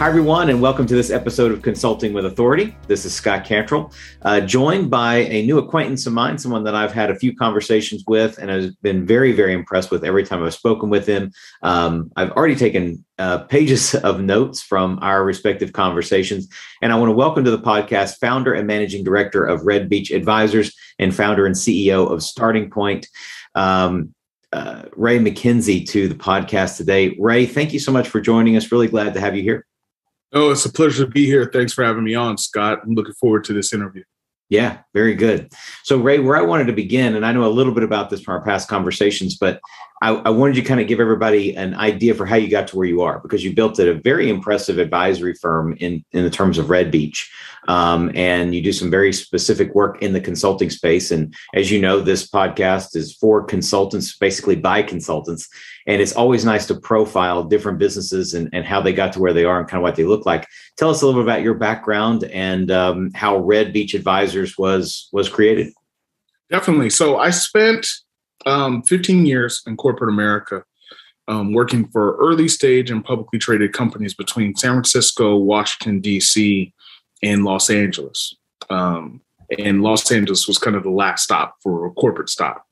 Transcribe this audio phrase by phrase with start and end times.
[0.00, 2.74] Hi, everyone, and welcome to this episode of Consulting with Authority.
[2.86, 3.92] This is Scott Cantrell,
[4.22, 8.02] uh, joined by a new acquaintance of mine, someone that I've had a few conversations
[8.06, 11.32] with and has been very, very impressed with every time I've spoken with him.
[11.62, 16.48] Um, I've already taken uh, pages of notes from our respective conversations,
[16.80, 20.10] and I want to welcome to the podcast founder and managing director of Red Beach
[20.10, 23.06] Advisors and founder and CEO of Starting Point.
[23.54, 24.14] Um,
[24.50, 27.14] uh, Ray McKenzie to the podcast today.
[27.20, 28.72] Ray, thank you so much for joining us.
[28.72, 29.66] Really glad to have you here.
[30.32, 31.50] Oh, it's a pleasure to be here.
[31.52, 32.80] Thanks for having me on, Scott.
[32.84, 34.04] I'm looking forward to this interview.
[34.48, 35.52] Yeah, very good.
[35.84, 38.20] So, Ray, where I wanted to begin, and I know a little bit about this
[38.20, 39.60] from our past conversations, but
[40.02, 42.76] I, I, wanted to kind of give everybody an idea for how you got to
[42.76, 46.58] where you are because you built a very impressive advisory firm in in the terms
[46.58, 47.30] of Red Beach,
[47.68, 51.12] um, and you do some very specific work in the consulting space.
[51.12, 55.48] And as you know, this podcast is for consultants, basically by consultants,
[55.90, 59.32] and it's always nice to profile different businesses and, and how they got to where
[59.32, 60.46] they are and kind of what they look like.
[60.76, 65.08] Tell us a little bit about your background and um, how Red Beach Advisors was
[65.12, 65.72] was created.
[66.48, 66.90] Definitely.
[66.90, 67.88] So I spent
[68.46, 70.62] um, 15 years in corporate America,
[71.26, 76.72] um, working for early stage and publicly traded companies between San Francisco, Washington, D.C.,
[77.22, 78.34] and Los Angeles.
[78.70, 79.22] Um,
[79.58, 82.64] and Los Angeles was kind of the last stop for a corporate stop.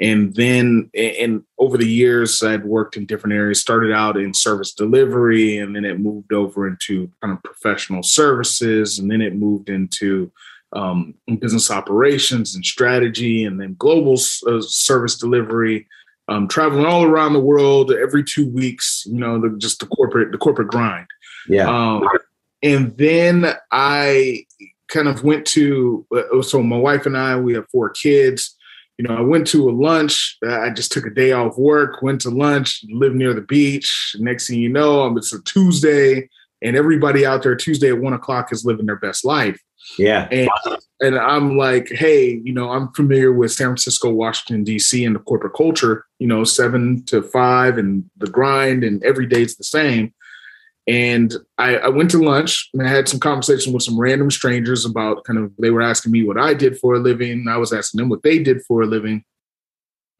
[0.00, 3.60] And then, and over the years, I'd worked in different areas.
[3.60, 8.98] Started out in service delivery, and then it moved over into kind of professional services,
[8.98, 10.32] and then it moved into
[10.72, 14.14] um, business operations and strategy, and then global
[14.46, 15.86] uh, service delivery.
[16.28, 19.04] Um, traveling all around the world every two weeks.
[19.06, 21.08] You know, the, just the corporate the corporate grind.
[21.46, 21.68] Yeah.
[21.68, 22.08] Um,
[22.62, 24.46] and then I
[24.88, 28.56] kind of went to uh, so my wife and I we have four kids.
[29.00, 30.36] You know, I went to a lunch.
[30.46, 34.14] I just took a day off work, went to lunch, lived near the beach.
[34.18, 36.28] Next thing you know, it's a Tuesday,
[36.60, 39.58] and everybody out there Tuesday at one o'clock is living their best life.
[39.98, 40.28] Yeah.
[40.30, 40.50] And,
[41.00, 45.20] and I'm like, hey, you know, I'm familiar with San Francisco, Washington, D.C., and the
[45.20, 50.12] corporate culture, you know, seven to five and the grind, and every day's the same.
[50.90, 54.84] And I, I went to lunch and I had some conversation with some random strangers
[54.84, 57.46] about kind of, they were asking me what I did for a living.
[57.48, 59.24] I was asking them what they did for a living.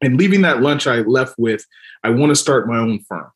[0.00, 1.66] And leaving that lunch, I left with,
[2.04, 3.32] I want to start my own firm.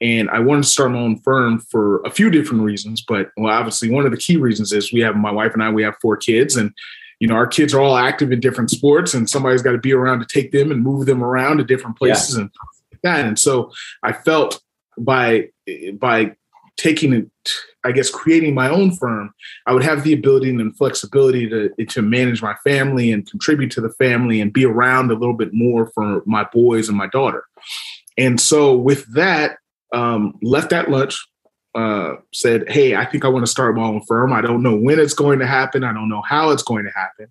[0.00, 3.04] And I wanted to start my own firm for a few different reasons.
[3.06, 5.70] But well, obviously, one of the key reasons is we have my wife and I,
[5.70, 6.72] we have four kids, and
[7.18, 9.92] you know, our kids are all active in different sports, and somebody's got to be
[9.92, 12.42] around to take them and move them around to different places yeah.
[12.42, 12.50] and
[13.02, 13.24] that.
[13.26, 13.72] And so
[14.04, 14.60] I felt
[14.96, 15.48] by
[15.94, 16.36] by
[16.78, 17.30] taking it,
[17.84, 19.34] I guess, creating my own firm,
[19.66, 23.80] I would have the ability and flexibility to to manage my family and contribute to
[23.80, 27.44] the family and be around a little bit more for my boys and my daughter.
[28.16, 29.58] And so with that,
[29.92, 31.18] um, left at lunch,
[31.74, 34.32] uh, said, Hey, I think I want to start my own firm.
[34.32, 35.84] I don't know when it's going to happen.
[35.84, 37.30] I don't know how it's going to happen.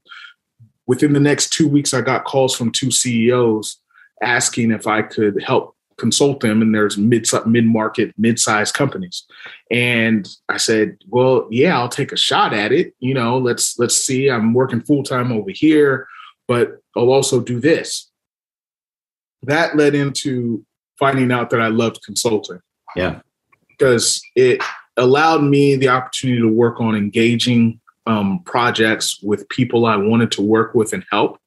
[0.85, 3.77] Within the next two weeks, I got calls from two CEOs
[4.21, 9.25] asking if I could help consult them and there's mid mid market mid sized companies
[9.71, 13.95] and i said well yeah i'll take a shot at it you know let's let's
[13.95, 16.07] see i'm working full time over here
[16.47, 18.11] but i'll also do this
[19.43, 20.65] that led into
[20.97, 22.59] finding out that I loved consulting.
[22.95, 23.19] Yeah.
[23.69, 24.61] Because it
[24.97, 30.41] allowed me the opportunity to work on engaging um, projects with people I wanted to
[30.41, 31.39] work with and help.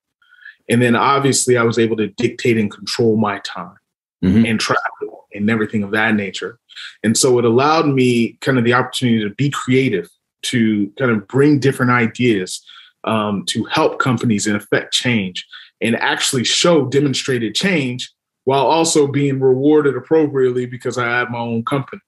[0.68, 3.76] And then obviously I was able to dictate and control my time
[4.24, 4.44] mm-hmm.
[4.46, 6.58] and travel and everything of that nature.
[7.02, 10.08] And so it allowed me kind of the opportunity to be creative,
[10.42, 12.64] to kind of bring different ideas,
[13.04, 15.46] um, to help companies and affect change
[15.80, 18.10] and actually show demonstrated change
[18.44, 22.02] while also being rewarded appropriately because I had my own company.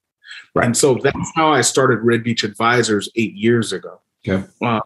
[0.54, 0.66] Right.
[0.66, 4.00] And so that's how I started Red Beach Advisors eight years ago.
[4.26, 4.46] Okay.
[4.62, 4.80] Uh,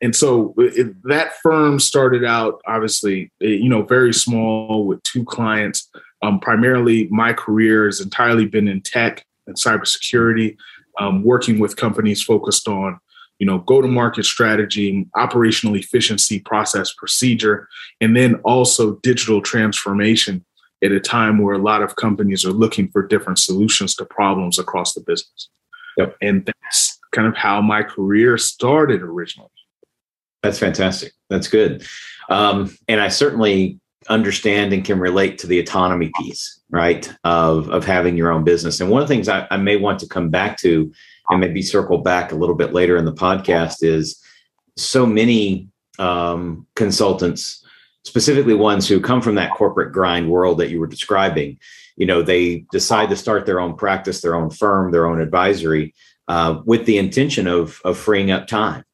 [0.00, 5.90] and so it, that firm started out obviously, you know, very small with two clients.
[6.22, 10.56] Um, primarily, my career has entirely been in tech and cybersecurity,
[10.98, 12.98] um, working with companies focused on,
[13.38, 17.68] you know, go-to-market strategy, operational efficiency, process, procedure,
[18.00, 20.44] and then also digital transformation
[20.82, 24.58] at a time where a lot of companies are looking for different solutions to problems
[24.58, 25.48] across the business.
[25.96, 26.16] Yep.
[26.20, 29.50] And that's kind of how my career started originally.
[30.42, 31.12] That's fantastic.
[31.30, 31.86] That's good.
[32.28, 37.12] Um, and I certainly understand and can relate to the autonomy piece, right?
[37.24, 38.80] Of, of having your own business.
[38.80, 40.92] And one of the things I, I may want to come back to
[41.30, 44.22] and maybe circle back a little bit later in the podcast is
[44.76, 45.68] so many
[45.98, 47.64] um, consultants
[48.04, 51.58] specifically ones who come from that corporate grind world that you were describing
[51.96, 55.92] you know they decide to start their own practice their own firm their own advisory
[56.28, 58.84] uh, with the intention of of freeing up time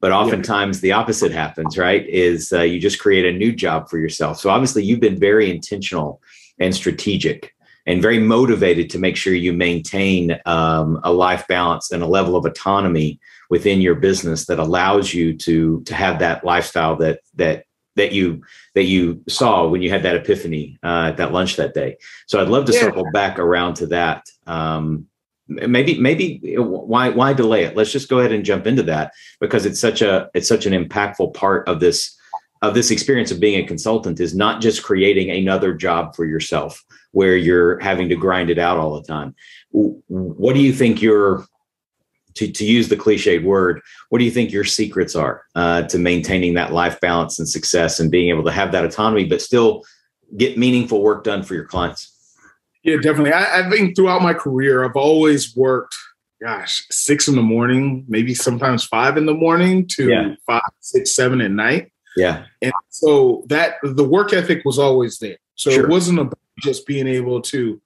[0.00, 3.98] but oftentimes the opposite happens right is uh, you just create a new job for
[3.98, 6.20] yourself so obviously you've been very intentional
[6.58, 7.54] and strategic
[7.86, 12.36] and very motivated to make sure you maintain um, a life balance and a level
[12.36, 13.18] of autonomy
[13.48, 17.64] within your business that allows you to to have that lifestyle that that
[17.96, 18.42] that you
[18.74, 21.96] that you saw when you had that epiphany uh, at that lunch that day.
[22.26, 22.80] So I'd love to yeah.
[22.80, 24.26] circle back around to that.
[24.46, 25.06] Um,
[25.48, 27.76] maybe maybe why why delay it?
[27.76, 30.72] Let's just go ahead and jump into that because it's such a it's such an
[30.72, 32.16] impactful part of this
[32.62, 36.84] of this experience of being a consultant is not just creating another job for yourself
[37.12, 39.34] where you're having to grind it out all the time.
[39.70, 41.46] What do you think your
[42.38, 43.80] to, to use the cliched word,
[44.10, 47.98] what do you think your secrets are uh, to maintaining that life balance and success
[47.98, 49.82] and being able to have that autonomy, but still
[50.36, 52.17] get meaningful work done for your clients?
[52.84, 53.32] Yeah, definitely.
[53.32, 55.96] I, I think throughout my career, I've always worked,
[56.42, 60.34] gosh, six in the morning, maybe sometimes five in the morning to yeah.
[60.46, 61.92] five, six, seven at night.
[62.16, 62.44] Yeah.
[62.62, 65.36] And so that the work ethic was always there.
[65.54, 65.84] So sure.
[65.84, 67.80] it wasn't about just being able to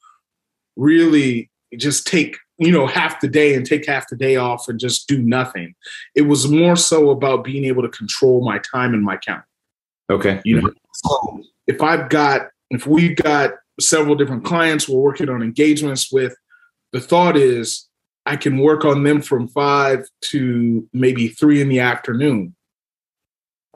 [0.77, 4.79] really just take you know half the day and take half the day off and
[4.79, 5.75] just do nothing
[6.15, 9.43] it was more so about being able to control my time and my count
[10.11, 10.77] okay you know mm-hmm.
[10.93, 16.34] so if i've got if we've got several different clients we're working on engagements with
[16.92, 17.88] the thought is
[18.26, 22.54] i can work on them from five to maybe three in the afternoon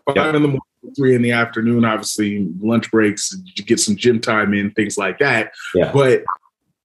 [0.06, 0.34] five yep.
[0.34, 0.62] in the morning
[0.96, 5.18] three in the afternoon obviously lunch breaks you get some gym time in things like
[5.18, 5.90] that yeah.
[5.92, 6.22] but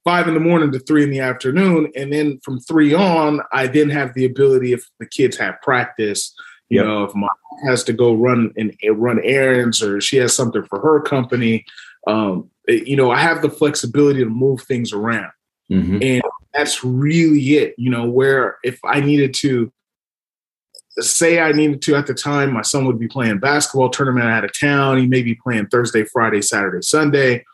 [0.03, 1.91] five in the morning to three in the afternoon.
[1.95, 6.33] And then from three on, I then have the ability if the kids have practice,
[6.69, 6.85] you yep.
[6.85, 7.29] know, if mom
[7.67, 11.65] has to go run and run errands or she has something for her company,
[12.07, 15.31] um, you know, I have the flexibility to move things around.
[15.71, 15.99] Mm-hmm.
[16.01, 16.23] And
[16.53, 19.71] that's really it, you know, where if I needed to
[20.99, 24.43] say I needed to at the time, my son would be playing basketball tournament out
[24.43, 24.97] of town.
[24.97, 27.45] He may be playing Thursday, Friday, Saturday, Sunday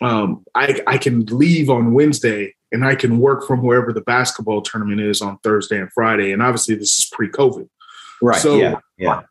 [0.00, 4.62] um, I, I can leave on Wednesday and I can work from wherever the basketball
[4.62, 6.32] tournament is on Thursday and Friday.
[6.32, 7.68] And obviously, this is pre-COVID,
[8.20, 8.40] right?
[8.40, 9.22] So, yeah, yeah.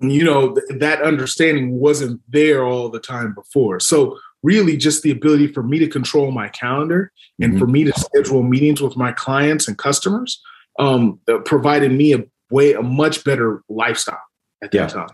[0.00, 3.80] You know th- that understanding wasn't there all the time before.
[3.80, 7.58] So really, just the ability for me to control my calendar and mm-hmm.
[7.58, 10.40] for me to schedule meetings with my clients and customers
[10.78, 14.20] um, uh, provided me a way a much better lifestyle
[14.62, 14.86] at that yeah.
[14.86, 15.08] time.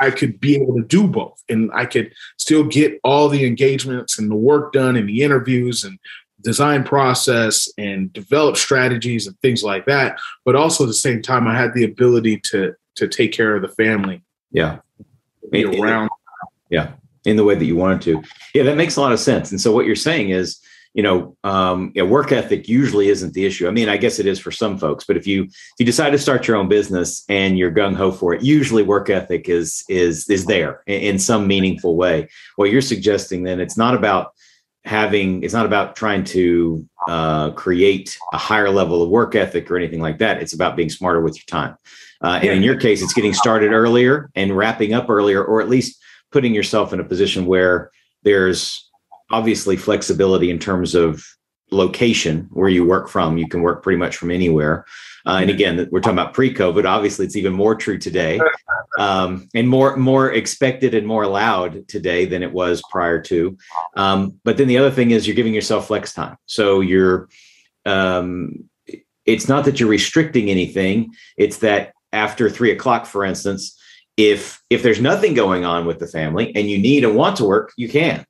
[0.00, 4.18] I could be able to do both and I could still get all the engagements
[4.18, 5.98] and the work done and the interviews and
[6.40, 10.18] design process and develop strategies and things like that.
[10.44, 13.62] But also at the same time, I had the ability to to take care of
[13.62, 14.22] the family.
[14.52, 14.78] Yeah.
[15.50, 16.10] Be around.
[16.70, 16.92] Yeah.
[17.24, 18.22] In the way that you wanted to.
[18.54, 19.50] Yeah, that makes a lot of sense.
[19.50, 20.60] And so what you're saying is
[20.94, 23.66] you know, um, yeah, work ethic usually isn't the issue.
[23.66, 26.10] I mean, I guess it is for some folks, but if you if you decide
[26.10, 29.84] to start your own business and you're gung ho for it, usually work ethic is
[29.88, 32.28] is is there in, in some meaningful way.
[32.54, 34.34] What you're suggesting then it's not about
[34.84, 39.76] having it's not about trying to uh, create a higher level of work ethic or
[39.76, 40.40] anything like that.
[40.40, 41.76] It's about being smarter with your time.
[42.22, 45.68] Uh, and in your case, it's getting started earlier and wrapping up earlier, or at
[45.68, 46.00] least
[46.34, 47.92] putting yourself in a position where
[48.24, 48.90] there's
[49.30, 51.24] obviously flexibility in terms of
[51.70, 53.38] location where you work from.
[53.38, 54.84] You can work pretty much from anywhere.
[55.24, 56.84] Uh, and again, we're talking about pre-COVID.
[56.84, 58.40] Obviously, it's even more true today,
[58.98, 63.56] um, and more more expected and more allowed today than it was prior to.
[63.96, 66.36] Um, but then the other thing is you're giving yourself flex time.
[66.46, 67.28] So you're,
[67.86, 68.68] um,
[69.24, 71.14] it's not that you're restricting anything.
[71.38, 73.78] It's that after three o'clock, for instance,
[74.16, 77.44] if if there's nothing going on with the family and you need and want to
[77.44, 78.24] work, you can.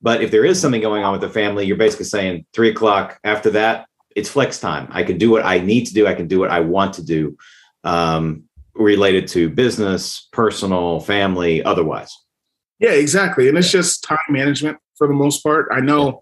[0.00, 3.18] But if there is something going on with the family, you're basically saying three o'clock
[3.24, 4.88] after that, it's flex time.
[4.90, 6.06] I can do what I need to do.
[6.06, 7.36] I can do what I want to do
[7.84, 12.14] um, related to business, personal, family, otherwise.
[12.78, 13.48] Yeah, exactly.
[13.48, 15.68] And it's just time management for the most part.
[15.70, 16.20] I know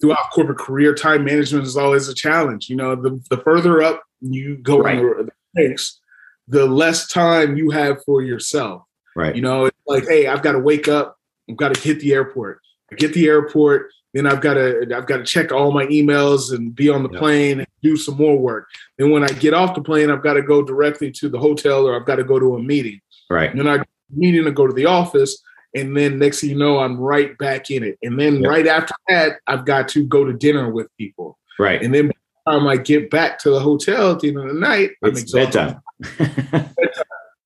[0.00, 2.68] throughout corporate career, time management is always a challenge.
[2.68, 4.98] You know, the, the further up you go right.
[4.98, 6.00] in the ranks,
[6.48, 8.82] the less time you have for yourself.
[9.14, 9.34] Right.
[9.34, 11.16] You know, it's like, hey, I've got to wake up,
[11.48, 12.60] I've got to hit the airport.
[12.92, 16.54] I get the airport, then I've got to I've got to check all my emails
[16.54, 17.20] and be on the yep.
[17.20, 18.68] plane and do some more work.
[18.98, 21.86] Then when I get off the plane, I've got to go directly to the hotel
[21.86, 23.00] or I've got to go to a meeting.
[23.28, 23.50] Right.
[23.50, 25.42] And then I meeting to go to the office,
[25.74, 27.98] and then next thing you know, I'm right back in it.
[28.02, 28.50] And then yep.
[28.50, 31.38] right after that, I've got to go to dinner with people.
[31.58, 31.82] Right.
[31.82, 32.14] And then by
[32.46, 34.98] the time I get back to the hotel at the end of the night, it's
[35.02, 35.52] I'm exhausted.
[35.52, 35.82] bedtime.
[36.18, 36.74] and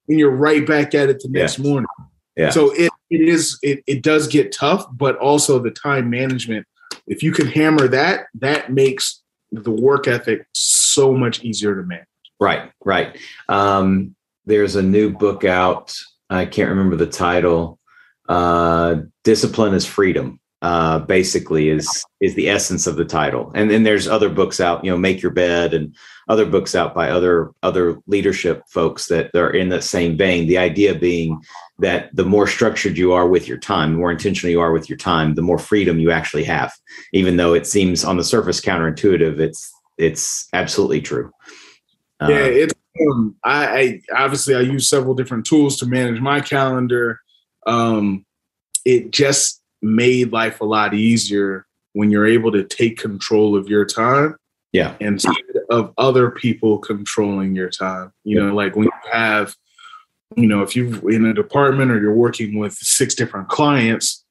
[0.08, 1.86] you're right back at it the next morning.
[2.36, 2.50] Yeah.
[2.50, 6.66] So it, it is it, it does get tough, but also the time management
[7.10, 12.06] if you can hammer that, that makes the work ethic so much easier to manage.
[12.38, 13.18] Right, right.
[13.48, 14.14] Um,
[14.46, 15.94] there's a new book out.
[16.30, 17.78] I can't remember the title.
[18.28, 20.40] Uh, Discipline is freedom.
[20.62, 23.50] Uh, basically, is is the essence of the title.
[23.54, 24.84] And then there's other books out.
[24.84, 25.96] You know, Make Your Bed and
[26.30, 30.46] other books out by other other leadership folks that are in that same vein.
[30.46, 31.42] The idea being
[31.80, 34.88] that the more structured you are with your time, the more intentional you are with
[34.88, 36.72] your time, the more freedom you actually have.
[37.12, 41.32] Even though it seems on the surface counterintuitive, it's it's absolutely true.
[42.20, 42.74] Uh, yeah, it's
[43.10, 47.18] um, I, I, obviously I use several different tools to manage my calendar.
[47.66, 48.24] Um,
[48.84, 53.84] it just made life a lot easier when you're able to take control of your
[53.84, 54.36] time.
[54.72, 55.34] Yeah, instead
[55.68, 58.12] of other people controlling your time.
[58.24, 58.46] You yeah.
[58.46, 59.56] know, like when you have,
[60.36, 64.24] you know, if you're in a department or you're working with six different clients,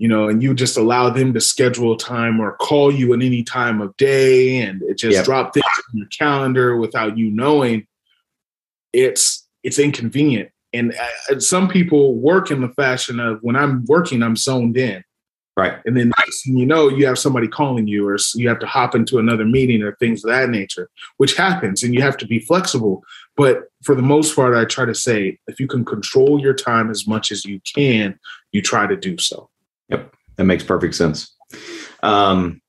[0.00, 3.42] you know, and you just allow them to schedule time or call you at any
[3.42, 5.24] time of day and it just yep.
[5.24, 7.86] drop things in your calendar without you knowing,
[8.92, 10.50] it's it's inconvenient.
[10.72, 10.94] And
[11.30, 15.04] uh, some people work in the fashion of when I'm working, I'm zoned in.
[15.60, 15.78] Right.
[15.84, 16.10] And then
[16.46, 19.82] you know, you have somebody calling you or you have to hop into another meeting
[19.82, 20.88] or things of that nature,
[21.18, 23.04] which happens and you have to be flexible.
[23.36, 26.88] But for the most part, I try to say if you can control your time
[26.88, 28.18] as much as you can,
[28.52, 29.50] you try to do so.
[29.90, 31.36] Yep, that makes perfect sense.
[32.02, 32.62] Um,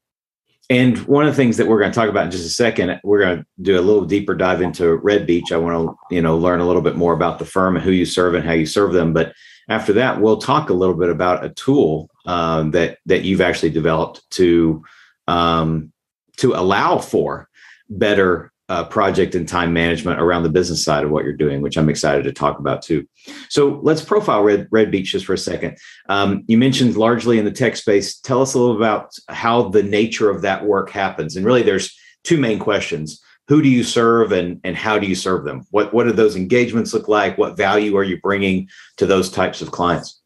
[0.69, 2.99] and one of the things that we're going to talk about in just a second,
[3.03, 5.51] we're going to do a little deeper dive into Red Beach.
[5.51, 7.91] I want to, you know, learn a little bit more about the firm and who
[7.91, 9.13] you serve and how you serve them.
[9.13, 9.33] But
[9.71, 13.71] after that, we'll talk a little bit about a tool um, that that you've actually
[13.71, 14.83] developed to
[15.27, 15.91] um,
[16.37, 17.47] to allow for
[17.89, 21.77] better uh, project and time management around the business side of what you're doing, which
[21.77, 23.05] I'm excited to talk about too.
[23.49, 25.77] So let's profile Red, Red Beach just for a second.
[26.07, 28.17] Um, you mentioned largely in the tech space.
[28.17, 31.35] Tell us a little about how the nature of that work happens.
[31.35, 33.21] And really, there's two main questions.
[33.47, 35.65] Who do you serve and, and how do you serve them?
[35.71, 37.37] What, what do those engagements look like?
[37.37, 40.21] What value are you bringing to those types of clients?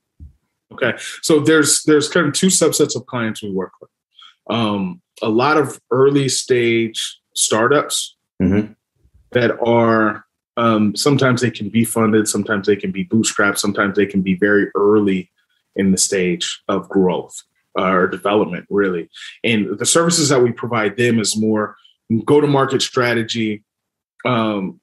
[0.72, 0.94] Okay.
[1.22, 3.90] So there's there's kind of two subsets of clients we work with.
[4.50, 8.74] Um, a lot of early stage startups mm-hmm.
[9.32, 10.26] that are
[10.58, 14.36] um, sometimes they can be funded, sometimes they can be bootstrapped, sometimes they can be
[14.36, 15.32] very early
[15.76, 17.36] in the stage of growth
[17.78, 19.10] uh, or development, really.
[19.44, 21.76] And the services that we provide them is more
[22.26, 23.64] go to market strategy,
[24.26, 24.80] um,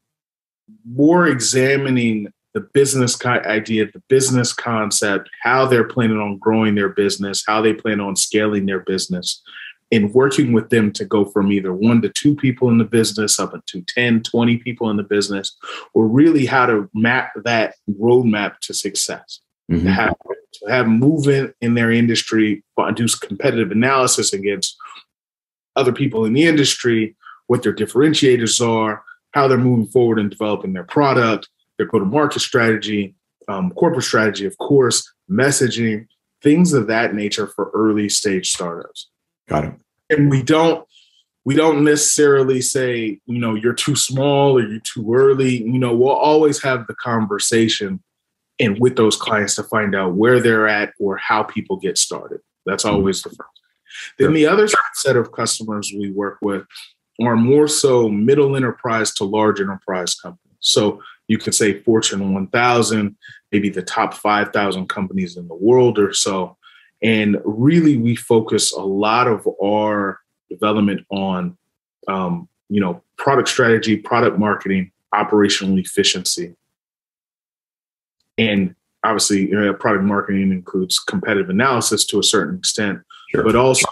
[0.85, 7.43] more examining the business idea, the business concept, how they're planning on growing their business,
[7.47, 9.43] how they plan on scaling their business,
[9.91, 13.39] and working with them to go from either one to two people in the business
[13.39, 15.57] up to 10, 20 people in the business,
[15.95, 19.41] or really how to map that roadmap to success.
[19.71, 19.87] Mm-hmm.
[19.87, 20.15] To, have,
[20.55, 22.65] to have movement in their industry,
[22.95, 24.77] do competitive analysis against
[25.77, 29.03] other people in the industry, what their differentiators are,
[29.33, 31.49] how they're moving forward and developing their product,
[31.79, 33.15] their go to market strategy,
[33.49, 36.07] um, corporate strategy, of course, messaging,
[36.43, 39.09] things of that nature for early stage startups.
[39.49, 39.75] Got it.
[40.11, 40.87] And we don't
[41.45, 45.57] we don't necessarily say, you know, you're too small or you're too early.
[45.57, 48.01] You know, we'll always have the conversation
[48.61, 52.41] and with those clients to find out where they're at or how people get started.
[52.65, 52.95] That's mm-hmm.
[52.95, 53.62] always the first.
[54.19, 56.65] Then the other set of customers we work with
[57.21, 60.57] are more so middle enterprise to large enterprise companies.
[60.61, 63.17] So you could say Fortune 1000,
[63.51, 66.57] maybe the top 5,000 companies in the world or so.
[67.03, 71.57] And really, we focus a lot of our development on,
[72.07, 76.55] um, you know, product strategy, product marketing, operational efficiency.
[78.39, 83.01] And obviously, you know, product marketing includes competitive analysis to a certain extent,
[83.35, 83.45] sure.
[83.45, 83.87] but also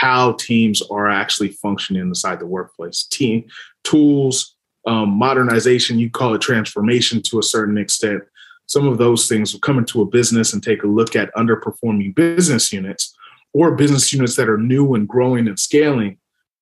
[0.00, 3.04] how teams are actually functioning inside the workplace.
[3.04, 3.44] Team
[3.84, 8.22] tools, um, modernization, you call it transformation to a certain extent,
[8.66, 12.14] some of those things will come into a business and take a look at underperforming
[12.14, 13.14] business units
[13.52, 16.18] or business units that are new and growing and scaling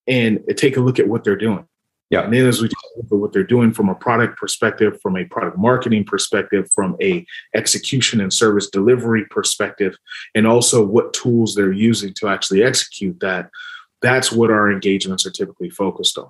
[0.06, 1.66] and take a look at what they're doing.
[2.12, 2.24] Yeah.
[2.24, 5.24] And then as we talk about what they're doing from a product perspective, from a
[5.24, 9.96] product marketing perspective, from a execution and service delivery perspective,
[10.34, 13.48] and also what tools they're using to actually execute that,
[14.02, 16.28] that's what our engagements are typically focused on.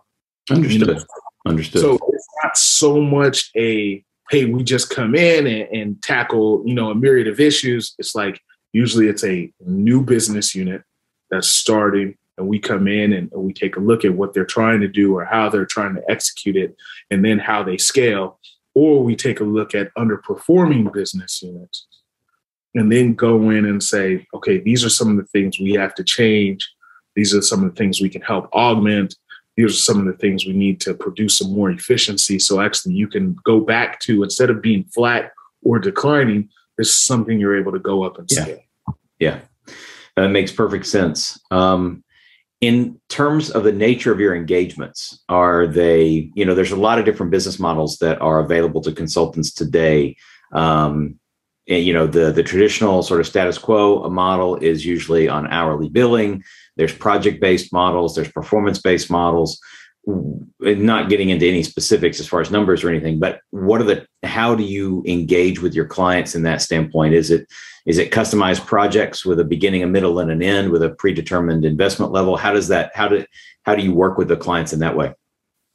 [0.50, 0.88] Understood.
[0.88, 1.04] You know?
[1.46, 1.80] Understood.
[1.82, 6.74] So it's not so much a hey, we just come in and, and tackle, you
[6.74, 7.94] know, a myriad of issues.
[7.98, 8.40] It's like
[8.72, 10.84] usually it's a new business unit
[11.30, 14.80] that's starting and we come in and we take a look at what they're trying
[14.80, 16.76] to do or how they're trying to execute it
[17.10, 18.38] and then how they scale
[18.74, 21.86] or we take a look at underperforming business units
[22.74, 25.94] and then go in and say okay these are some of the things we have
[25.94, 26.68] to change
[27.14, 29.16] These are some of the things we can help augment.
[29.56, 32.38] These are some of the things we need to produce some more efficiency.
[32.38, 35.32] So actually, you can go back to instead of being flat
[35.62, 38.42] or declining, this is something you're able to go up and yeah.
[38.42, 38.60] scale.
[39.18, 39.40] Yeah,
[40.16, 41.38] that makes perfect sense.
[41.50, 42.02] Um,
[42.62, 46.98] in terms of the nature of your engagements are they you know there's a lot
[46.98, 50.16] of different business models that are available to consultants today.
[50.52, 51.18] Um,
[51.68, 55.88] and, you know the the traditional sort of status quo model is usually on hourly
[55.88, 56.42] billing.
[56.76, 59.60] There's project based models there's performance based models
[60.58, 64.04] not getting into any specifics as far as numbers or anything but what are the
[64.24, 67.14] how do you engage with your clients in that standpoint?
[67.14, 67.46] Is it
[67.86, 71.64] is it customized projects with a beginning a middle and an end with a predetermined
[71.64, 72.36] investment level?
[72.36, 73.24] How does that how do
[73.64, 75.14] how do you work with the clients in that way?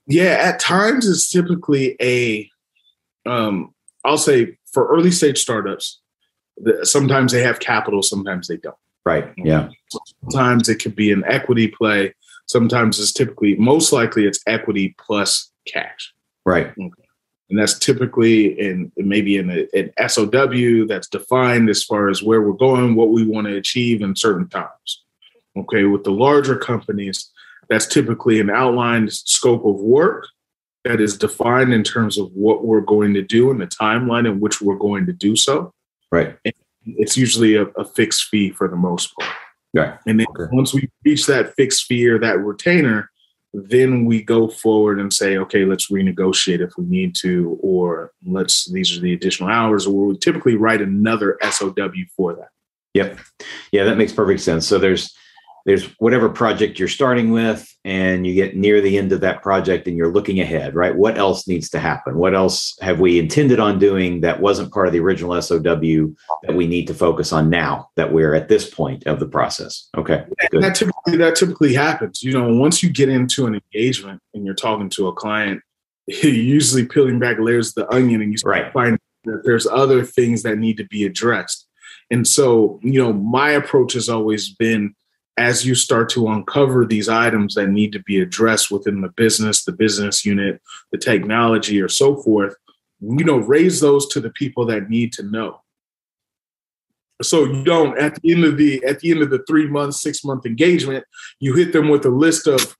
[0.07, 2.49] Yeah at times it's typically a
[3.29, 3.73] um
[4.05, 5.99] i'll say for early stage startups
[6.83, 8.75] sometimes they have capital sometimes they don't.
[9.05, 9.69] Right yeah.
[10.21, 12.13] Sometimes it could be an equity play
[12.47, 16.13] Sometimes it's typically, most likely, it's equity plus cash.
[16.45, 16.67] Right.
[16.67, 17.03] Okay.
[17.49, 22.41] And that's typically in maybe in a, an SOW that's defined as far as where
[22.41, 25.03] we're going, what we want to achieve in certain times.
[25.57, 25.83] Okay.
[25.83, 27.31] With the larger companies,
[27.69, 30.27] that's typically an outlined scope of work
[30.83, 34.39] that is defined in terms of what we're going to do and the timeline in
[34.39, 35.73] which we're going to do so.
[36.11, 36.37] Right.
[36.45, 36.53] And
[36.85, 39.33] it's usually a, a fixed fee for the most part.
[39.81, 39.99] Right.
[40.05, 40.49] And then okay.
[40.51, 43.09] once we reach that fixed fee or that retainer,
[43.53, 48.71] then we go forward and say, okay, let's renegotiate if we need to, or let's
[48.71, 51.73] these are the additional hours, or we'll typically write another SOW
[52.15, 52.49] for that.
[52.93, 53.19] Yep.
[53.71, 54.67] Yeah, that makes perfect sense.
[54.67, 55.15] So there's
[55.67, 59.87] there's whatever project you're starting with and you get near the end of that project
[59.87, 60.95] and you're looking ahead right?
[60.95, 62.17] What else needs to happen?
[62.17, 66.55] What else have we intended on doing that wasn't part of the original SOW that
[66.55, 69.89] we need to focus on now that we're at this point of the process?
[69.95, 74.45] Okay that typically that typically happens you know once you get into an engagement and
[74.45, 75.61] you're talking to a client
[76.07, 78.71] you're usually peeling back layers of the onion and you right.
[78.71, 81.67] find that there's other things that need to be addressed.
[82.09, 84.95] And so you know my approach has always been
[85.37, 89.63] as you start to uncover these items that need to be addressed within the business,
[89.63, 90.59] the business unit,
[90.91, 92.55] the technology, or so forth,
[92.99, 95.61] you know, raise those to the people that need to know.
[97.21, 99.95] So you don't at the end of the at the end of the three month,
[99.95, 101.03] six month engagement,
[101.39, 102.75] you hit them with a list of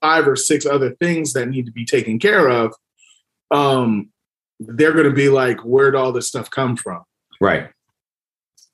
[0.00, 2.74] five or six other things that need to be taken care of.
[3.52, 4.10] Um,
[4.58, 7.04] they're going to be like, "Where'd all this stuff come from?"
[7.40, 7.70] Right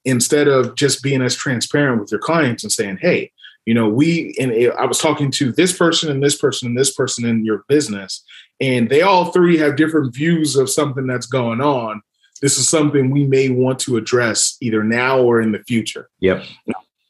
[0.05, 3.31] instead of just being as transparent with your clients and saying, hey,
[3.67, 6.95] you know, we, and I was talking to this person and this person and this
[6.95, 8.23] person in your business,
[8.61, 12.03] and they all three have different views of something that's going on.
[12.43, 16.11] This is something we may want to address either now or in the future.
[16.21, 16.45] Yep.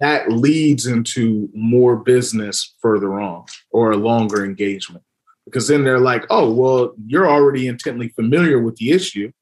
[0.00, 5.02] That leads into more business further on or a longer engagement
[5.46, 9.32] because then they're like, oh, well, you're already intently familiar with the issue.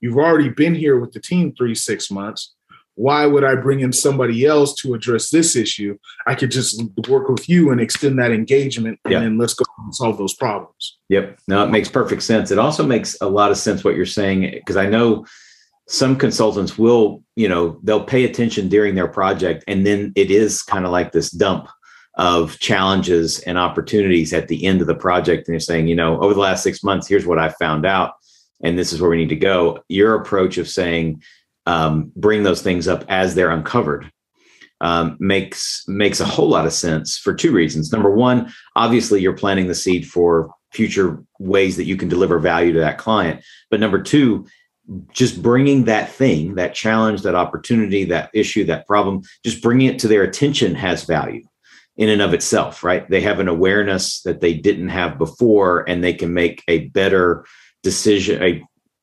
[0.00, 2.54] You've already been here with the team three, six months
[2.96, 5.98] why would I bring in somebody else to address this issue?
[6.26, 9.94] I could just work with you and extend that engagement and then let's go and
[9.94, 10.98] solve those problems.
[11.08, 11.40] Yep.
[11.48, 12.50] No, it makes perfect sense.
[12.50, 15.26] It also makes a lot of sense what you're saying because I know
[15.88, 20.62] some consultants will, you know, they'll pay attention during their project and then it is
[20.62, 21.68] kind of like this dump
[22.16, 26.20] of challenges and opportunities at the end of the project and you're saying, you know,
[26.20, 28.12] over the last 6 months here's what I found out
[28.62, 29.80] and this is where we need to go.
[29.88, 31.22] Your approach of saying,
[31.66, 34.10] um, bring those things up as they're uncovered
[34.80, 37.92] um, makes makes a whole lot of sense for two reasons.
[37.92, 42.72] Number one, obviously you're planting the seed for future ways that you can deliver value
[42.72, 43.42] to that client.
[43.70, 44.46] But number two,
[45.12, 49.98] just bringing that thing, that challenge, that opportunity, that issue, that problem, just bringing it
[50.00, 51.42] to their attention has value
[51.96, 53.08] in and of itself, right?
[53.08, 57.46] They have an awareness that they didn't have before, and they can make a better
[57.84, 58.62] decision, a,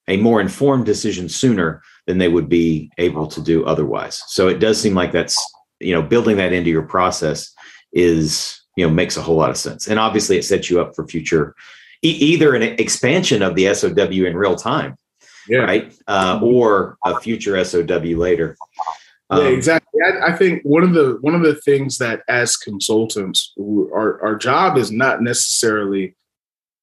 [0.10, 4.22] a more informed decision sooner than they would be able to do otherwise.
[4.28, 5.38] So it does seem like that's,
[5.80, 7.54] you know, building that into your process
[7.94, 9.88] is, you know, makes a whole lot of sense.
[9.88, 11.56] And obviously it sets you up for future,
[12.02, 14.96] e- either an expansion of the SOW in real time,
[15.48, 15.60] yeah.
[15.60, 15.94] right?
[16.08, 18.58] Uh, or a future SOW later.
[19.30, 20.00] Um, yeah, exactly.
[20.06, 24.36] I, I, think one of the one of the things that as consultants, our our
[24.36, 26.18] job is not necessarily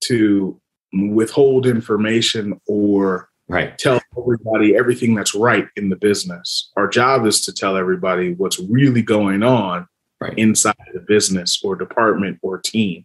[0.04, 0.58] to
[0.92, 7.40] withhold information or right tell everybody everything that's right in the business our job is
[7.40, 9.86] to tell everybody what's really going on
[10.20, 10.36] right.
[10.36, 13.04] inside the business or department or team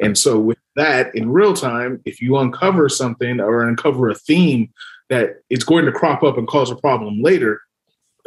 [0.00, 4.72] and so with that in real time if you uncover something or uncover a theme
[5.08, 7.60] that is going to crop up and cause a problem later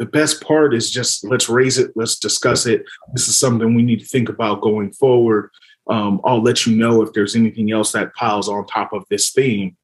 [0.00, 2.84] the best part is just let's raise it, let's discuss it.
[3.12, 5.50] This is something we need to think about going forward.
[5.88, 9.30] Um, I'll let you know if there's anything else that piles on top of this
[9.30, 9.76] theme,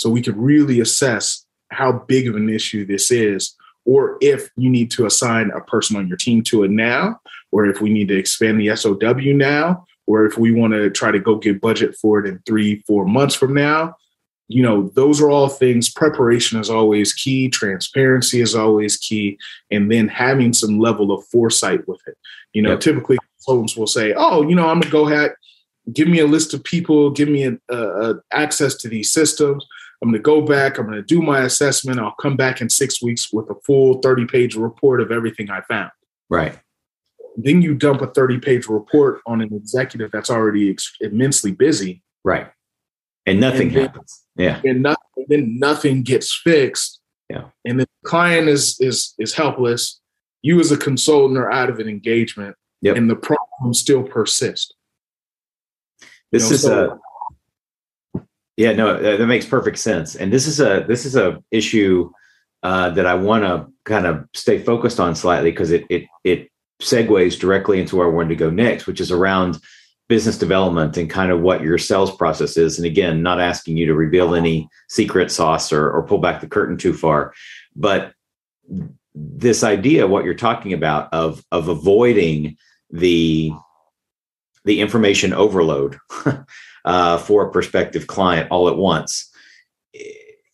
[0.00, 4.68] so we could really assess how big of an issue this is, or if you
[4.68, 7.20] need to assign a person on your team to it now,
[7.52, 11.10] or if we need to expand the SOW now, or if we want to try
[11.10, 13.94] to go get budget for it in three, four months from now
[14.52, 15.88] you know, those are all things.
[15.88, 17.48] Preparation is always key.
[17.48, 19.38] Transparency is always key.
[19.70, 22.18] And then having some level of foresight with it.
[22.52, 22.80] You know, yep.
[22.80, 25.34] typically consultants will say, oh, you know, I'm going to go ahead,
[25.92, 29.64] give me a list of people, give me a, a, a access to these systems.
[30.02, 32.00] I'm going to go back, I'm going to do my assessment.
[32.00, 35.60] I'll come back in six weeks with a full 30 page report of everything I
[35.62, 35.90] found.
[36.30, 36.58] Right.
[37.36, 42.02] Then you dump a 30 page report on an executive that's already ex- immensely busy.
[42.24, 42.50] Right.
[43.26, 44.22] And nothing and then, happens.
[44.36, 44.60] Yeah.
[44.64, 47.00] And nothing, then nothing gets fixed.
[47.28, 47.44] Yeah.
[47.64, 50.00] And the client is is is helpless.
[50.42, 52.56] You as a consultant are out of an engagement.
[52.82, 52.96] Yep.
[52.96, 54.72] And the problem still persists.
[56.32, 57.00] This you know, is so, a
[58.60, 60.14] yeah, no, that makes perfect sense.
[60.14, 62.12] And this is a this is a issue
[62.62, 66.50] uh, that I want to kind of stay focused on slightly because it it it
[66.82, 69.58] segues directly into where I wanted to go next, which is around
[70.10, 72.78] business development and kind of what your sales process is.
[72.78, 76.46] And again, not asking you to reveal any secret sauce or, or pull back the
[76.46, 77.32] curtain too far,
[77.74, 78.12] but
[79.14, 82.58] this idea, what you're talking about of, of avoiding
[82.90, 83.52] the,
[84.64, 85.96] the information overload
[86.84, 89.30] uh, for a prospective client all at once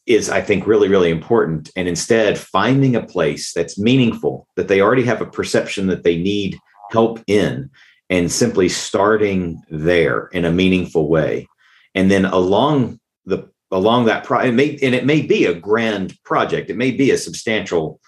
[0.07, 1.71] is, I think, really, really important.
[1.77, 6.17] And instead, finding a place that's meaningful, that they already have a perception that they
[6.17, 6.59] need
[6.93, 7.71] help in,
[8.09, 11.49] and simply starting there in a meaningful way.
[11.95, 16.17] And then along the along that pro it may and it may be a grand
[16.23, 16.71] project.
[16.71, 18.01] It may be a substantial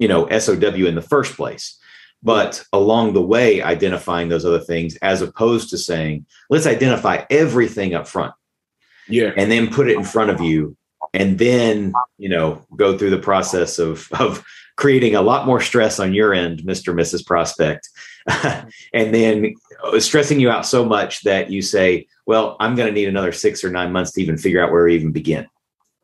[0.00, 1.78] you know SOW in the first place
[2.26, 7.94] but along the way identifying those other things as opposed to saying let's identify everything
[7.94, 8.34] up front
[9.08, 10.76] yeah and then put it in front of you
[11.14, 14.44] and then you know go through the process of of
[14.76, 17.88] creating a lot more stress on your end mr mrs prospect
[18.92, 19.54] and then
[19.98, 23.62] stressing you out so much that you say, well, I'm going to need another six
[23.62, 25.46] or nine months to even figure out where to even begin.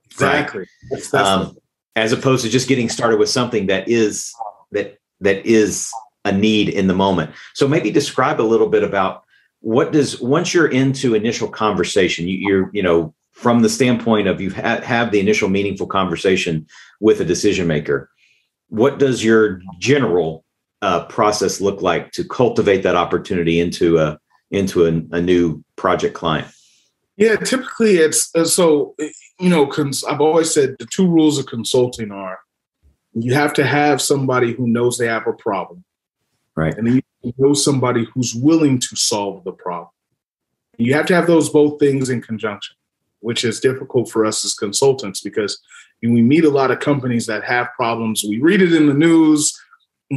[0.07, 0.61] Exactly.
[0.61, 0.69] Right?
[0.91, 1.57] That's, that's um,
[1.97, 4.33] as opposed to just getting started with something that is
[4.71, 5.91] that that is
[6.25, 7.31] a need in the moment.
[7.55, 9.25] So maybe describe a little bit about
[9.61, 14.41] what does once you're into initial conversation, you, you're you know from the standpoint of
[14.41, 16.67] you've have the initial meaningful conversation
[17.01, 18.11] with a decision maker.
[18.69, 20.45] What does your general
[20.81, 24.19] uh, process look like to cultivate that opportunity into a
[24.51, 26.49] into a, a new project client?
[27.17, 28.95] Yeah, typically it's uh, so
[29.39, 29.67] you know.
[29.67, 32.41] Cons- I've always said the two rules of consulting are
[33.15, 35.85] you have to have somebody who knows they have a problem,
[36.57, 39.91] right, and then you know somebody who's willing to solve the problem.
[40.79, 42.77] You have to have those both things in conjunction,
[43.21, 45.61] which is difficult for us as consultants because
[46.03, 48.25] we meet a lot of companies that have problems.
[48.25, 49.57] We read it in the news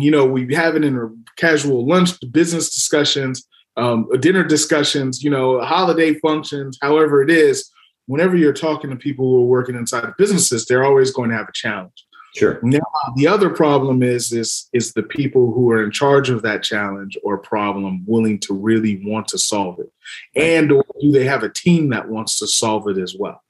[0.01, 5.29] you know, we have it in a casual lunch, business discussions, um, dinner discussions, you
[5.29, 7.71] know, holiday functions, however it is.
[8.07, 11.35] Whenever you're talking to people who are working inside of businesses, they're always going to
[11.35, 12.05] have a challenge.
[12.35, 12.59] Sure.
[12.63, 12.81] Now,
[13.15, 17.17] the other problem is is is the people who are in charge of that challenge
[17.23, 19.89] or problem willing to really want to solve it,
[20.35, 23.41] and or do they have a team that wants to solve it as well?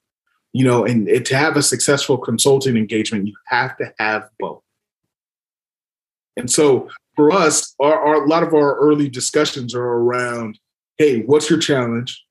[0.53, 4.61] You know, and, and to have a successful consulting engagement, you have to have both.
[6.37, 10.59] And so for us, our, our, a lot of our early discussions are around,
[10.97, 12.23] hey, what's your challenge?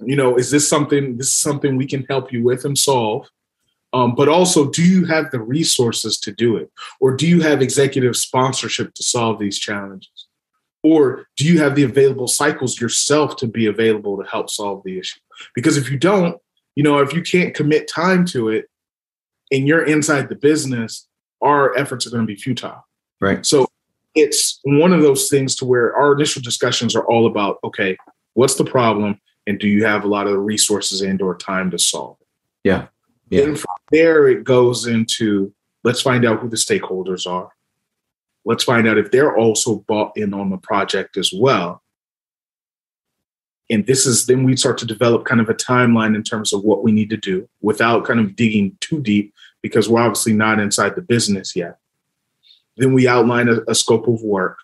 [0.00, 3.26] You know, is this something this is something we can help you with and solve?
[3.92, 6.70] Um, but also, do you have the resources to do it?
[7.00, 10.26] Or do you have executive sponsorship to solve these challenges?
[10.82, 14.98] Or do you have the available cycles yourself to be available to help solve the
[14.98, 15.20] issue?
[15.54, 16.40] Because if you don't,
[16.76, 18.66] you know, if you can't commit time to it
[19.50, 21.08] and you're inside the business,
[21.40, 22.86] our efforts are going to be futile.
[23.20, 23.44] Right.
[23.44, 23.66] So
[24.14, 27.96] it's one of those things to where our initial discussions are all about okay,
[28.34, 31.70] what's the problem, and do you have a lot of the resources and or time
[31.70, 32.26] to solve it?
[32.64, 32.86] Yeah.
[33.30, 33.42] Yeah.
[33.42, 35.52] And from there, it goes into
[35.84, 37.50] let's find out who the stakeholders are.
[38.44, 41.82] Let's find out if they're also bought in on the project as well.
[43.70, 46.64] And this is then we start to develop kind of a timeline in terms of
[46.64, 50.58] what we need to do without kind of digging too deep because we're obviously not
[50.58, 51.76] inside the business yet.
[52.78, 54.58] Then we outline a, a scope of work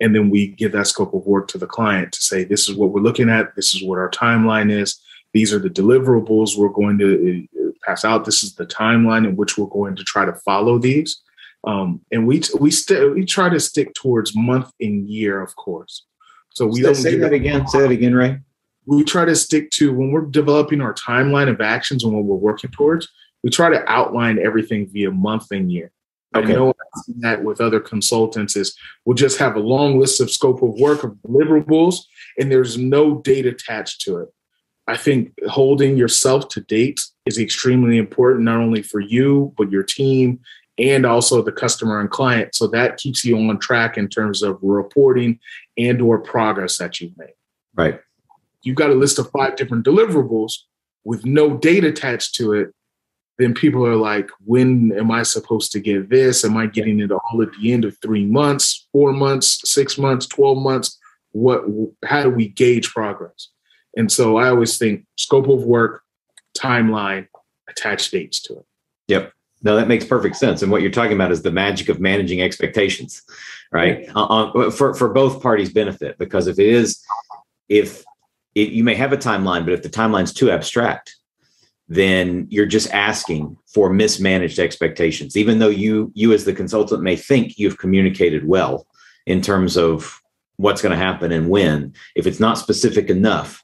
[0.00, 2.74] and then we give that scope of work to the client to say, this is
[2.74, 5.00] what we're looking at, this is what our timeline is,
[5.32, 7.46] these are the deliverables we're going to
[7.86, 11.22] pass out, this is the timeline in which we're going to try to follow these.
[11.66, 16.04] Um, and we we st- we try to stick towards month and year, of course.
[16.54, 17.66] So we don't say that again.
[17.66, 18.40] Say that again, Ray.
[18.86, 22.36] We try to stick to when we're developing our timeline of actions and what we're
[22.36, 23.08] working towards.
[23.42, 25.90] We try to outline everything via month and year.
[26.34, 26.52] Okay.
[26.52, 26.74] I know
[27.18, 31.02] that with other consultants is we'll just have a long list of scope of work
[31.04, 31.96] of deliverables,
[32.38, 34.28] and there's no date attached to it.
[34.86, 39.82] I think holding yourself to date is extremely important, not only for you, but your
[39.82, 40.40] team
[40.78, 42.54] and also the customer and client.
[42.54, 45.40] So that keeps you on track in terms of reporting
[45.76, 47.34] and or progress that you've made.
[47.74, 48.00] Right.
[48.62, 50.52] You've got a list of five different deliverables
[51.04, 52.72] with no date attached to it.
[53.38, 56.44] Then people are like, when am I supposed to get this?
[56.44, 60.26] Am I getting it all at the end of three months, four months, six months,
[60.26, 60.98] 12 months?
[61.32, 61.64] What,
[62.04, 63.48] how do we gauge progress?
[63.96, 66.02] And so I always think scope of work,
[66.56, 67.28] timeline,
[67.68, 68.66] attach dates to it.
[69.08, 69.32] Yep.
[69.62, 70.62] No, that makes perfect sense.
[70.62, 73.22] And what you're talking about is the magic of managing expectations,
[73.72, 74.08] right?
[74.14, 77.02] Uh, for for both parties' benefit, because if it is,
[77.68, 78.04] if
[78.54, 81.16] it, you may have a timeline, but if the timeline's too abstract,
[81.88, 85.36] then you're just asking for mismanaged expectations.
[85.36, 88.86] Even though you you as the consultant may think you've communicated well
[89.26, 90.20] in terms of
[90.56, 93.62] what's going to happen and when, if it's not specific enough,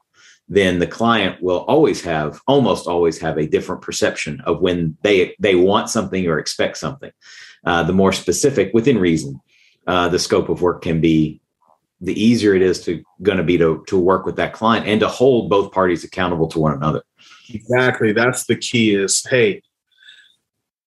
[0.53, 5.35] then the client will always have almost always have a different perception of when they
[5.39, 7.11] they want something or expect something.
[7.65, 9.41] Uh, the more specific within reason
[9.87, 11.41] uh, the scope of work can be
[12.03, 15.01] the easier it is to going to be to, to work with that client and
[15.01, 17.03] to hold both parties accountable to one another.
[17.49, 18.13] Exactly.
[18.13, 19.63] That's the key is hey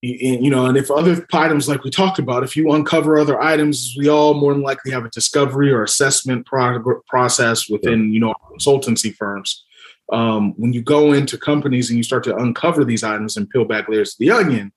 [0.05, 3.95] you know, and if other items like we talked about, if you uncover other items,
[3.97, 8.35] we all more than likely have a discovery or assessment pro- process within, you know,
[8.51, 9.65] consultancy firms.
[10.11, 13.65] Um, when you go into companies and you start to uncover these items and peel
[13.65, 14.71] back layers of the onion,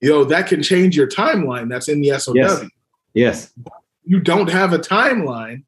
[0.00, 2.34] you know, that can change your timeline that's in the SOW.
[2.34, 2.64] Yes.
[3.14, 3.52] yes.
[4.04, 5.64] You don't have a timeline,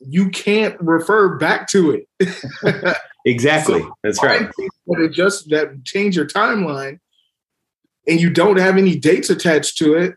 [0.00, 2.96] you can't refer back to it.
[3.24, 3.80] exactly.
[3.80, 4.50] so that's right.
[4.86, 6.98] But it just that change your timeline
[8.08, 10.14] and you don't have any dates attached to it,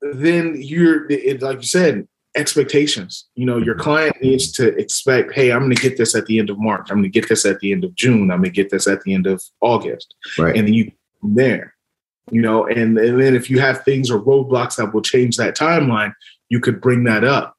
[0.00, 3.26] then you're it, like you said, expectations.
[3.34, 6.38] You know, your client needs to expect, hey, I'm going to get this at the
[6.38, 6.90] end of March.
[6.90, 8.30] I'm going to get this at the end of June.
[8.30, 10.14] I'm going to get this at the end of August.
[10.38, 10.56] Right.
[10.56, 11.74] And then you there,
[12.30, 15.56] you know, and, and then if you have things or roadblocks that will change that
[15.56, 16.12] timeline,
[16.48, 17.56] you could bring that up.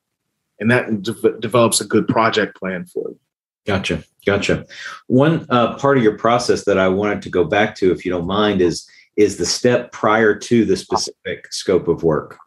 [0.60, 3.20] And that de- develops a good project plan for you.
[3.66, 4.04] Gotcha.
[4.26, 4.66] Gotcha.
[5.08, 8.12] One uh, part of your process that I wanted to go back to, if you
[8.12, 12.38] don't mind, is is the step prior to the specific scope of work.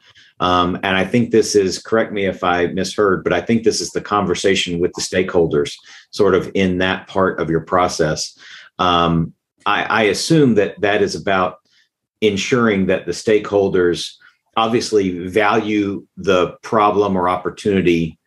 [0.40, 3.80] Um, and I think this is, correct me if I misheard, but I think this
[3.80, 5.74] is the conversation with the stakeholders,
[6.10, 8.38] sort of in that part of your process.
[8.78, 9.34] Um,
[9.66, 11.56] I, I assume that that is about
[12.20, 14.12] ensuring that the stakeholders
[14.56, 18.18] obviously value the problem or opportunity,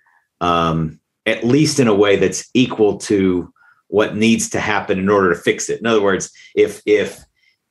[0.42, 3.54] um, at least in a way that's equal to
[3.88, 5.80] what needs to happen in order to fix it.
[5.80, 7.20] In other words, if if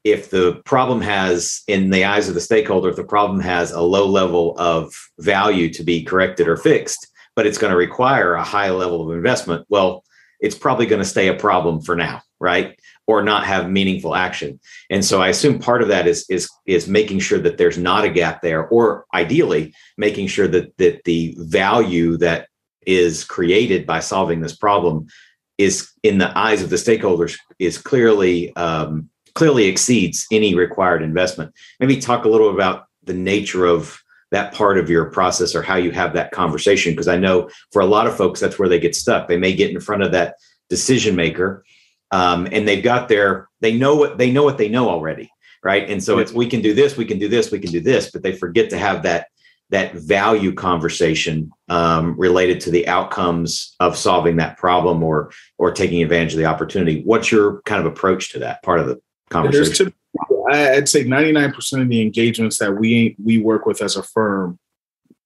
[0.05, 3.81] if the problem has, in the eyes of the stakeholder, if the problem has a
[3.83, 8.45] low level of value to be corrected or fixed, but it's going to require a
[8.45, 10.05] high level of investment, well,
[10.41, 12.79] it's probably going to stay a problem for now, right?
[13.07, 14.59] Or not have meaningful action.
[14.89, 18.05] And so I assume part of that is is is making sure that there's not
[18.05, 22.49] a gap there, or ideally making sure that that the value that
[22.87, 25.07] is created by solving this problem
[25.59, 31.55] is in the eyes of the stakeholders is clearly um, clearly exceeds any required investment.
[31.79, 35.77] Maybe talk a little about the nature of that part of your process or how
[35.77, 38.79] you have that conversation because I know for a lot of folks that's where they
[38.79, 39.27] get stuck.
[39.27, 40.37] They may get in front of that
[40.69, 41.65] decision maker
[42.11, 45.31] um, and they've got their they know what they know what they know already,
[45.63, 45.89] right?
[45.89, 48.11] And so it's we can do this, we can do this, we can do this,
[48.11, 49.29] but they forget to have that
[49.71, 56.03] that value conversation um, related to the outcomes of solving that problem or or taking
[56.03, 57.03] advantage of the opportunity.
[57.05, 59.95] What's your kind of approach to that part of the conversation?
[60.51, 64.59] I'd say 99% of the engagements that we we work with as a firm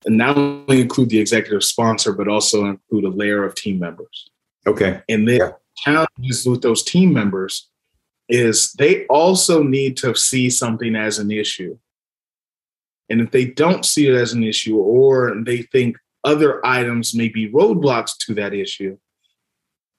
[0.05, 4.31] and not only include the executive sponsor, but also include a layer of team members.
[4.67, 5.01] Okay.
[5.09, 5.51] And the yeah.
[5.79, 7.69] challenges with those team members
[8.29, 11.79] is they also need to see something as an issue.
[13.11, 17.29] And if they don't see it as an issue or they think other items may
[17.29, 18.97] be roadblocks to that issue,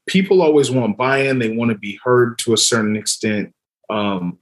[0.08, 3.54] people always want buy-in, they want to be heard to a certain extent
[3.90, 4.40] um,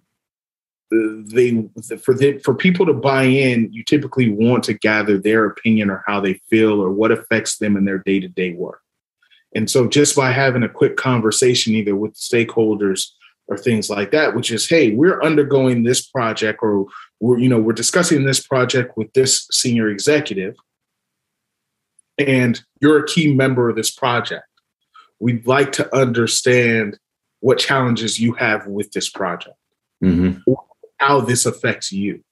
[0.92, 1.64] they
[2.04, 6.04] for the, for people to buy in, you typically want to gather their opinion or
[6.06, 8.82] how they feel or what affects them in their day to day work.
[9.56, 13.10] And so, just by having a quick conversation, either with stakeholders
[13.48, 16.86] or things like that, which is, hey, we're undergoing this project or
[17.24, 20.56] we're you know we're discussing this project with this senior executive
[22.18, 24.46] and you're a key member of this project
[25.20, 27.00] we'd like to understand
[27.44, 29.56] what challenges you have with this project
[30.04, 30.38] mm-hmm.
[30.98, 32.24] how this affects you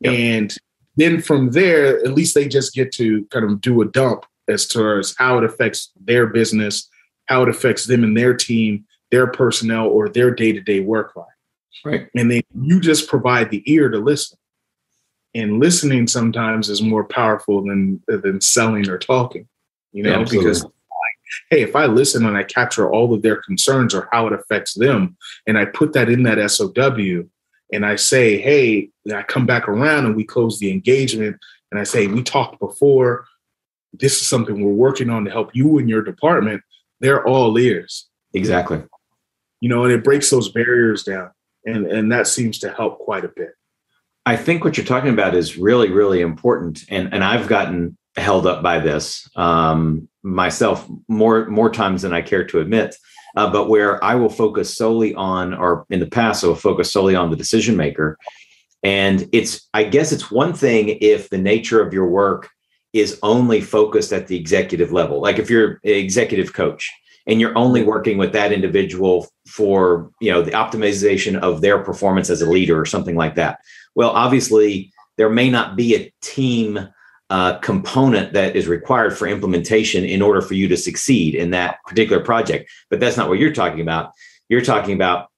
[0.00, 0.12] yep.
[0.12, 0.56] and
[0.96, 4.64] then from there at least they just get to kind of do a dump as
[4.64, 6.88] far as how it affects their business
[7.26, 11.26] how it affects them and their team their personnel or their day-to-day work life
[11.84, 12.08] Right.
[12.14, 14.38] And then you just provide the ear to listen.
[15.34, 19.48] And listening sometimes is more powerful than than selling or talking,
[19.90, 20.64] you know, yeah, because
[21.50, 24.74] hey, if I listen and I capture all of their concerns or how it affects
[24.74, 27.28] them, and I put that in that SOW,
[27.72, 31.36] and I say, hey, I come back around and we close the engagement,
[31.70, 33.26] and I say, we talked before.
[33.92, 36.62] This is something we're working on to help you and your department.
[37.00, 38.08] They're all ears.
[38.32, 38.82] Exactly.
[39.60, 41.30] You know, and it breaks those barriers down
[41.64, 43.54] and and that seems to help quite a bit.
[44.26, 48.46] I think what you're talking about is really really important, and and I've gotten held
[48.46, 52.96] up by this um, myself more more times than I care to admit.
[53.36, 56.92] Uh, but where I will focus solely on, or in the past, I will focus
[56.92, 58.16] solely on the decision maker.
[58.84, 62.48] And it's, I guess, it's one thing if the nature of your work
[62.92, 65.20] is only focused at the executive level.
[65.20, 66.92] Like if you're an executive coach,
[67.26, 72.30] and you're only working with that individual for you know the optimization of their performance
[72.30, 73.58] as a leader or something like that
[73.94, 76.88] well obviously there may not be a team
[77.30, 81.78] uh, component that is required for implementation in order for you to succeed in that
[81.86, 82.70] particular project.
[82.90, 84.12] But that's not what you're talking about.
[84.48, 85.28] You're talking about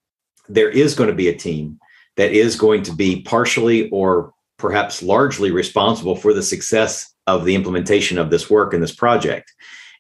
[0.49, 1.79] there is going to be a team
[2.17, 7.55] that is going to be partially or perhaps largely responsible for the success of the
[7.55, 9.53] implementation of this work and this project.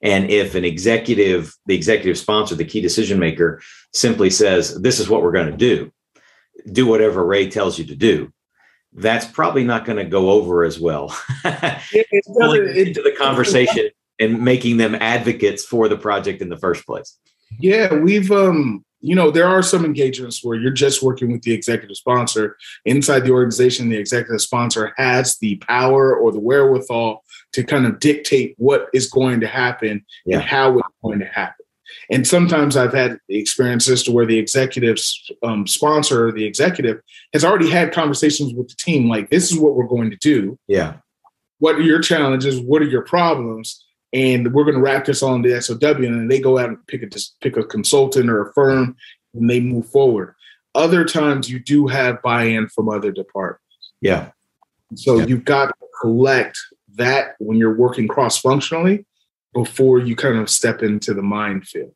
[0.02, 3.60] And if an executive, the executive sponsor, the key decision maker
[3.92, 5.90] simply says, This is what we're going to do,
[6.70, 8.32] do whatever Ray tells you to do,
[8.96, 11.16] that's probably not going to go over as well.
[11.44, 16.86] it, it, into the conversation and making them advocates for the project in the first
[16.86, 17.18] place.
[17.58, 21.52] Yeah, we've um you know, there are some engagements where you're just working with the
[21.52, 22.56] executive sponsor.
[22.86, 28.00] Inside the organization, the executive sponsor has the power or the wherewithal to kind of
[28.00, 30.38] dictate what is going to happen yeah.
[30.38, 31.65] and how it's going to happen.
[32.10, 34.98] And sometimes I've had experiences to where the executive
[35.42, 37.00] um, sponsor, the executive,
[37.32, 40.58] has already had conversations with the team like, this is what we're going to do.
[40.66, 40.94] Yeah.
[41.58, 42.60] What are your challenges?
[42.60, 43.84] What are your problems?
[44.12, 45.76] And we're going to wrap this on the SOW.
[45.80, 47.08] And then they go out and pick a,
[47.40, 48.96] pick a consultant or a firm
[49.34, 50.34] and they move forward.
[50.74, 53.62] Other times you do have buy in from other departments.
[54.00, 54.30] Yeah.
[54.94, 55.26] So yeah.
[55.26, 56.58] you've got to collect
[56.94, 59.04] that when you're working cross functionally
[59.56, 61.94] before you kind of step into the minefield.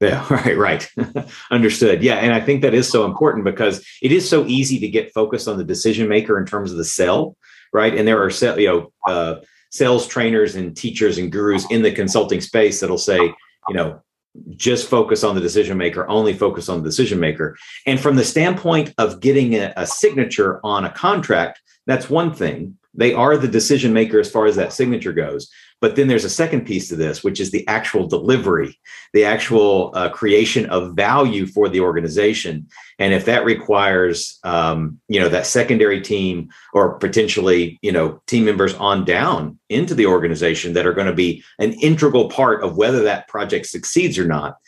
[0.00, 0.90] Yeah, right, right.
[1.50, 2.02] Understood.
[2.02, 5.12] Yeah, and I think that is so important because it is so easy to get
[5.12, 7.36] focused on the decision maker in terms of the sell,
[7.72, 7.94] right?
[7.96, 9.36] And there are you know uh,
[9.70, 14.02] sales trainers and teachers and gurus in the consulting space that'll say, you know,
[14.50, 17.56] just focus on the decision maker, only focus on the decision maker.
[17.86, 22.76] And from the standpoint of getting a, a signature on a contract, that's one thing
[22.94, 25.50] they are the decision maker as far as that signature goes.
[25.80, 28.78] But then there's a second piece to this, which is the actual delivery,
[29.12, 32.68] the actual uh, creation of value for the organization.
[33.00, 38.44] And if that requires, um, you know, that secondary team or potentially, you know, team
[38.44, 42.76] members on down into the organization that are going to be an integral part of
[42.76, 44.58] whether that project succeeds or not,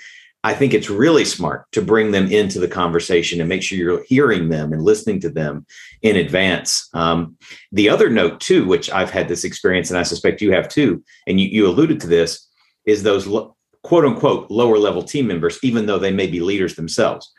[0.45, 4.05] I think it's really smart to bring them into the conversation and make sure you're
[4.05, 5.65] hearing them and listening to them
[6.03, 6.91] in advance.
[6.93, 7.39] Um,
[7.73, 11.03] the other note, too, which I've had this experience and I suspect you have too,
[11.27, 12.47] and you, you alluded to this,
[12.87, 16.75] is those lo- quote unquote lower level team members, even though they may be leaders
[16.75, 17.33] themselves.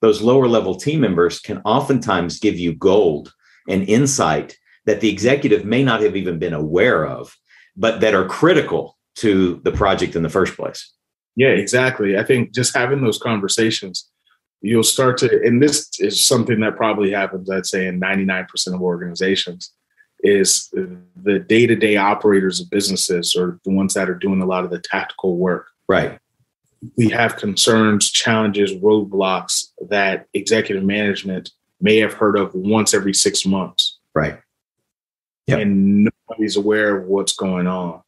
[0.00, 3.32] Those lower level team members can oftentimes give you gold
[3.68, 7.36] and insight that the executive may not have even been aware of,
[7.76, 10.92] but that are critical to the project in the first place.
[11.38, 12.18] Yeah, exactly.
[12.18, 14.10] I think just having those conversations,
[14.60, 18.82] you'll start to, and this is something that probably happens, I'd say, in 99% of
[18.82, 19.72] organizations,
[20.24, 20.68] is
[21.14, 24.64] the day to day operators of businesses or the ones that are doing a lot
[24.64, 25.68] of the tactical work.
[25.86, 26.18] Right.
[26.96, 33.46] We have concerns, challenges, roadblocks that executive management may have heard of once every six
[33.46, 33.96] months.
[34.12, 34.40] Right.
[35.46, 35.60] Yep.
[35.60, 38.02] And nobody's aware of what's going on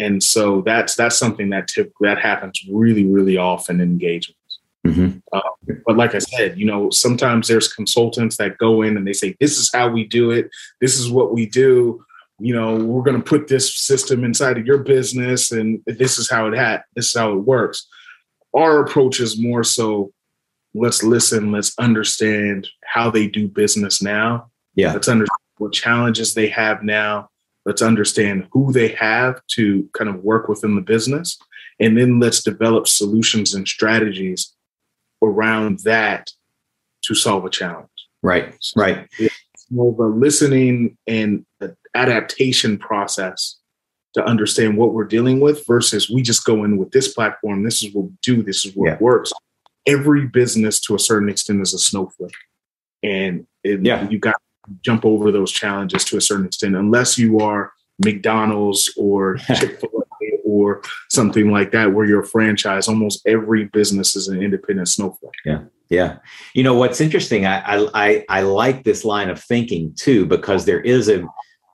[0.00, 5.18] and so that's that's something that typically that happens really really often in engagements mm-hmm.
[5.32, 5.40] uh,
[5.86, 9.36] but like i said you know sometimes there's consultants that go in and they say
[9.40, 12.04] this is how we do it this is what we do
[12.38, 16.30] you know we're going to put this system inside of your business and this is
[16.30, 17.86] how it had this is how it works
[18.54, 20.12] our approach is more so
[20.74, 24.50] let's listen, let's understand how they do business now.
[24.74, 24.92] Yeah.
[24.92, 27.29] Let's understand what challenges they have now.
[27.66, 31.38] Let's understand who they have to kind of work within the business.
[31.78, 34.54] And then let's develop solutions and strategies
[35.22, 36.32] around that
[37.02, 37.88] to solve a challenge.
[38.22, 39.08] Right, right.
[39.18, 41.46] It's more of a listening and
[41.94, 43.56] adaptation process
[44.14, 47.62] to understand what we're dealing with versus we just go in with this platform.
[47.62, 48.42] This is what we do.
[48.42, 48.98] This is what yeah.
[49.00, 49.32] works.
[49.86, 52.34] Every business, to a certain extent, is a snowflake,
[53.02, 54.08] and it, yeah.
[54.10, 54.36] you got
[54.82, 57.72] jump over those challenges to a certain extent, unless you are
[58.04, 62.88] McDonald's or Chick Fil A or something like that, where you're a franchise.
[62.88, 65.32] Almost every business is an independent snowflake.
[65.44, 65.62] Yeah.
[65.90, 66.18] Yeah.
[66.54, 67.46] You know what's interesting?
[67.46, 71.24] I, I I like this line of thinking too because there is a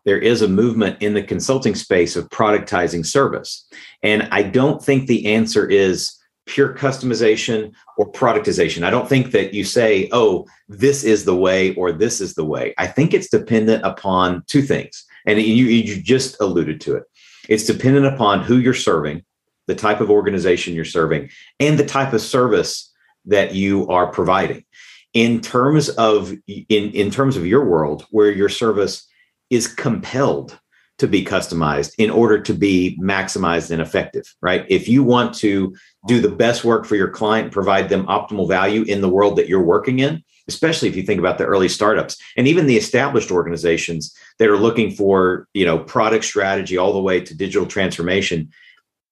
[0.07, 3.69] there is a movement in the consulting space of productizing service,
[4.03, 6.17] and I don't think the answer is
[6.47, 8.85] pure customization or productization.
[8.85, 12.45] I don't think that you say, "Oh, this is the way" or "This is the
[12.45, 17.05] way." I think it's dependent upon two things, and you you just alluded to it.
[17.49, 19.23] It's dependent upon who you're serving,
[19.67, 21.31] the type of organization you're serving,
[21.61, 22.93] and the type of service
[23.27, 24.65] that you are providing
[25.13, 29.09] in terms of in, in terms of your world where your service
[29.51, 30.59] is compelled
[30.99, 35.75] to be customized in order to be maximized and effective right if you want to
[36.07, 39.49] do the best work for your client provide them optimal value in the world that
[39.49, 43.31] you're working in especially if you think about the early startups and even the established
[43.31, 48.49] organizations that are looking for you know product strategy all the way to digital transformation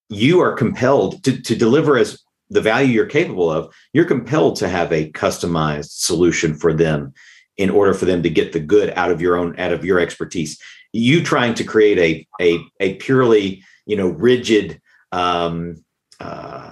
[0.08, 4.68] you are compelled to, to deliver as the value you're capable of, you're compelled to
[4.68, 7.12] have a customized solution for them
[7.56, 10.00] in order for them to get the good out of your own out of your
[10.00, 10.60] expertise.
[10.94, 14.80] You trying to create a a, a purely you know rigid
[15.12, 15.84] um,
[16.20, 16.70] uh,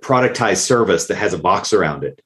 [0.00, 2.20] productized service that has a box around it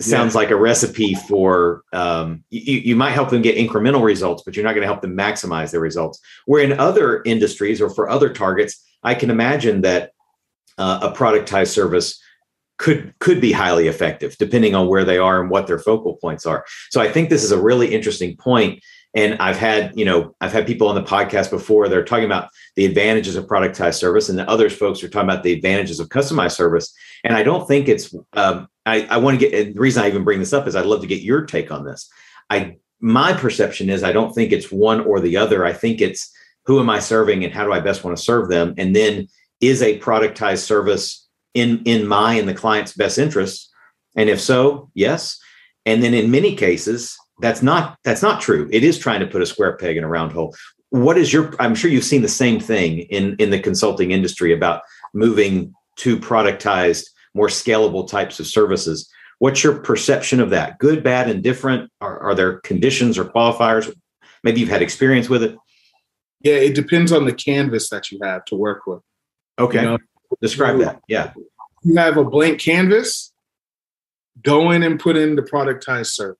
[0.00, 0.40] sounds yeah.
[0.40, 4.64] like a recipe for um, you, you might help them get incremental results but you're
[4.64, 8.32] not going to help them maximize their results where in other industries or for other
[8.32, 10.10] targets i can imagine that
[10.78, 12.20] uh, a productized service
[12.76, 16.46] could could be highly effective depending on where they are and what their focal points
[16.46, 16.64] are.
[16.90, 18.82] So i think this is a really interesting point
[19.14, 22.48] and i've had you know i've had people on the podcast before they're talking about
[22.76, 26.08] the advantages of productized service and the other folks are talking about the advantages of
[26.08, 26.92] customized service.
[27.22, 30.24] And i don't think it's um, i, I want to get the reason i even
[30.24, 32.08] bring this up is i'd love to get your take on this.
[32.50, 35.64] I my perception is i don't think it's one or the other.
[35.64, 36.32] I think it's
[36.66, 38.74] who am i serving and how do i best want to serve them?
[38.76, 39.28] And then
[39.60, 41.23] is a productized service
[41.54, 43.70] in in my and the client's best interests?
[44.16, 45.38] And if so yes.
[45.86, 48.68] And then in many cases that's not that's not true.
[48.72, 50.54] It is trying to put a square peg in a round hole.
[50.90, 54.52] What is your i'm sure you've seen the same thing in in the consulting industry
[54.52, 54.82] about
[55.12, 59.10] moving to productized more scalable types of services.
[59.40, 60.78] What's your perception of that?
[60.78, 61.90] Good bad and different?
[62.00, 63.92] Are, are there conditions or qualifiers?
[64.44, 65.56] Maybe you've had experience with it.
[66.40, 69.00] Yeah it depends on the canvas that you have to work with.
[69.58, 69.80] Okay.
[69.80, 69.98] You know,
[70.40, 71.00] Describe that.
[71.08, 71.32] Yeah.
[71.82, 73.32] You have a blank canvas,
[74.42, 76.38] go in and put in the productized service.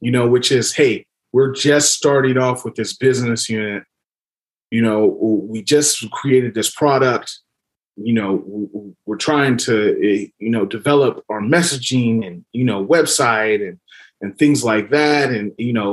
[0.00, 3.84] You know, which is, hey, we're just starting off with this business unit.
[4.70, 7.38] You know, we just created this product.
[7.96, 13.78] You know, we're trying to, you know, develop our messaging and, you know, website and,
[14.20, 15.30] and things like that.
[15.30, 15.92] And, you know,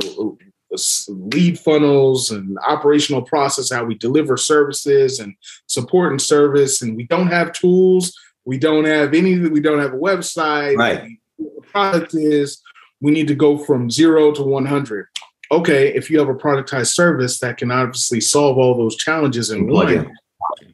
[1.08, 5.34] lead funnels and operational process, how we deliver services and
[5.66, 6.82] support and service.
[6.82, 8.16] And we don't have tools.
[8.44, 9.52] We don't have anything.
[9.52, 10.76] We don't have a website.
[10.76, 11.18] Right.
[11.38, 12.60] The product is
[13.00, 15.06] we need to go from zero to 100.
[15.52, 19.66] Okay, if you have a productized service that can obviously solve all those challenges in
[19.66, 20.14] one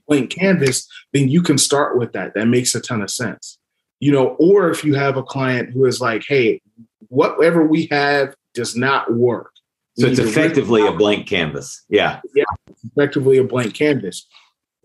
[0.06, 2.34] blank canvas, then you can start with that.
[2.34, 3.58] That makes a ton of sense.
[4.00, 6.60] You know, or if you have a client who is like, hey,
[7.08, 9.52] whatever we have does not work
[9.98, 11.84] so it's effectively a blank canvas.
[11.88, 12.20] Yeah.
[12.34, 12.44] Yeah,
[12.84, 14.26] effectively a blank canvas.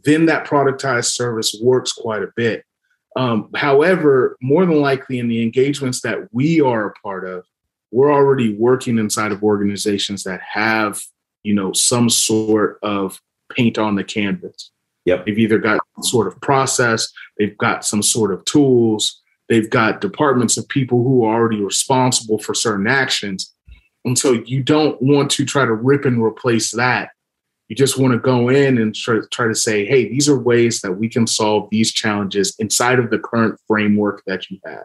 [0.03, 2.63] Then that productized service works quite a bit.
[3.17, 7.45] Um, however, more than likely in the engagements that we are a part of,
[7.91, 11.01] we're already working inside of organizations that have,
[11.43, 13.19] you know, some sort of
[13.53, 14.71] paint on the canvas.
[15.03, 15.25] Yep.
[15.25, 19.99] They've either got some sort of process, they've got some sort of tools, they've got
[19.99, 23.53] departments of people who are already responsible for certain actions
[24.05, 27.09] and so you don't want to try to rip and replace that.
[27.67, 30.81] You just want to go in and try, try to say, hey, these are ways
[30.81, 34.83] that we can solve these challenges inside of the current framework that you have.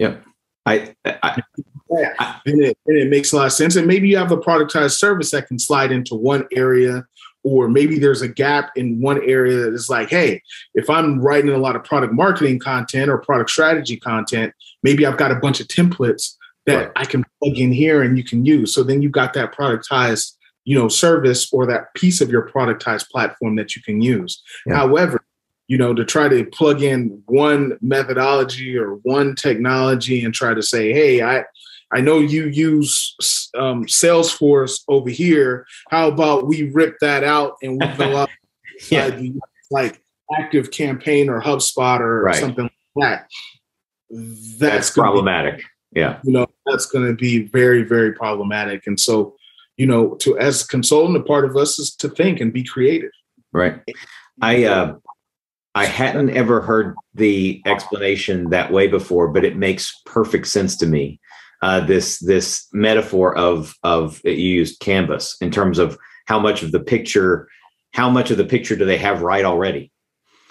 [0.00, 0.24] Yep.
[0.66, 1.42] I, I,
[1.90, 2.38] yeah.
[2.46, 3.76] and, it, and it makes a lot of sense.
[3.76, 7.04] And maybe you have a productized service that can slide into one area
[7.44, 10.42] or maybe there's a gap in one area that is like, hey,
[10.74, 15.18] if I'm writing a lot of product marketing content or product strategy content, maybe I've
[15.18, 16.34] got a bunch of templates
[16.66, 16.92] that right.
[16.96, 18.74] I can plug in here and you can use.
[18.74, 20.32] So then you've got that productized,
[20.64, 24.42] you know, service or that piece of your productized platform that you can use.
[24.66, 24.76] Yeah.
[24.76, 25.24] However,
[25.66, 30.62] you know, to try to plug in one methodology or one technology and try to
[30.62, 31.44] say, hey, I
[31.92, 33.14] I know you use
[33.56, 35.64] um, Salesforce over here.
[35.90, 38.30] How about we rip that out and we go up
[38.90, 39.16] yeah.
[39.70, 40.02] like
[40.36, 42.34] Active Campaign or HubSpot or right.
[42.34, 43.26] something like that?
[44.10, 45.58] That's, that's problematic.
[45.58, 45.64] Be,
[45.94, 48.86] yeah, you know that's going to be very very problematic.
[48.86, 49.36] And so,
[49.76, 52.64] you know, to as a consultant, a part of us is to think and be
[52.64, 53.12] creative.
[53.52, 53.80] Right.
[54.42, 54.96] I uh,
[55.74, 60.86] I hadn't ever heard the explanation that way before, but it makes perfect sense to
[60.86, 61.20] me
[61.64, 66.72] uh, this this metaphor of of you used canvas in terms of how much of
[66.72, 67.48] the picture
[67.92, 69.90] how much of the picture do they have right already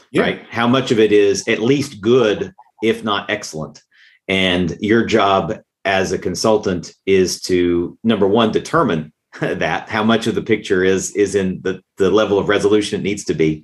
[0.09, 0.23] yeah.
[0.23, 3.83] right how much of it is at least good if not excellent
[4.27, 9.11] and your job as a consultant is to number one determine
[9.41, 13.03] that how much of the picture is is in the the level of resolution it
[13.03, 13.63] needs to be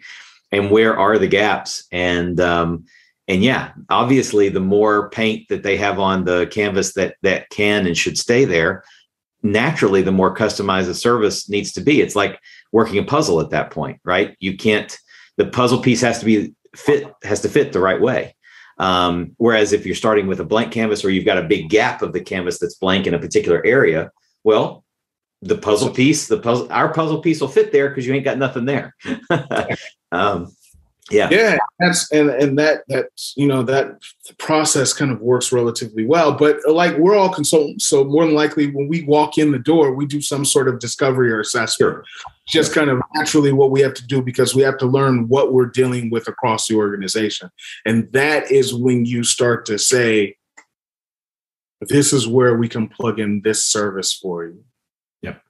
[0.51, 2.85] and where are the gaps and um,
[3.29, 7.85] and yeah, obviously, the more paint that they have on the canvas that that can
[7.85, 8.83] and should stay there,
[9.43, 12.01] naturally, the more customized the service needs to be.
[12.01, 12.39] It's like
[12.71, 14.35] working a puzzle at that point, right?
[14.39, 14.97] You can't.
[15.37, 18.35] The puzzle piece has to be fit has to fit the right way.
[18.79, 22.01] Um, whereas if you're starting with a blank canvas or you've got a big gap
[22.01, 24.11] of the canvas that's blank in a particular area,
[24.43, 24.85] well,
[25.41, 28.37] the puzzle piece, the puzzle, our puzzle piece will fit there because you ain't got
[28.37, 28.95] nothing there.
[30.11, 30.51] um,
[31.11, 33.99] yeah yeah that's and and that that you know that
[34.37, 38.67] process kind of works relatively well but like we're all consultants so more than likely
[38.71, 42.03] when we walk in the door we do some sort of discovery or assessment sure.
[42.49, 45.53] Just kind of naturally what we have to do because we have to learn what
[45.53, 47.49] we're dealing with across the organization.
[47.85, 50.35] And that is when you start to say
[51.81, 54.63] this is where we can plug in this service for you.
[55.21, 55.41] Yep.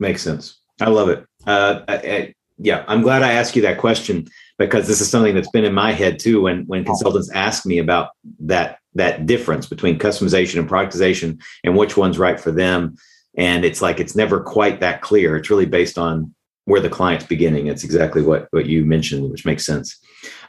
[0.00, 0.58] Makes sense.
[0.80, 1.24] I love it.
[1.46, 4.26] Uh, I, I, yeah i'm glad i asked you that question
[4.58, 7.78] because this is something that's been in my head too when when consultants ask me
[7.78, 12.96] about that that difference between customization and productization and which one's right for them.
[13.36, 15.36] And it's like it's never quite that clear.
[15.36, 16.34] It's really based on
[16.68, 17.66] where the client's beginning.
[17.66, 19.98] It's exactly what what you mentioned which makes sense.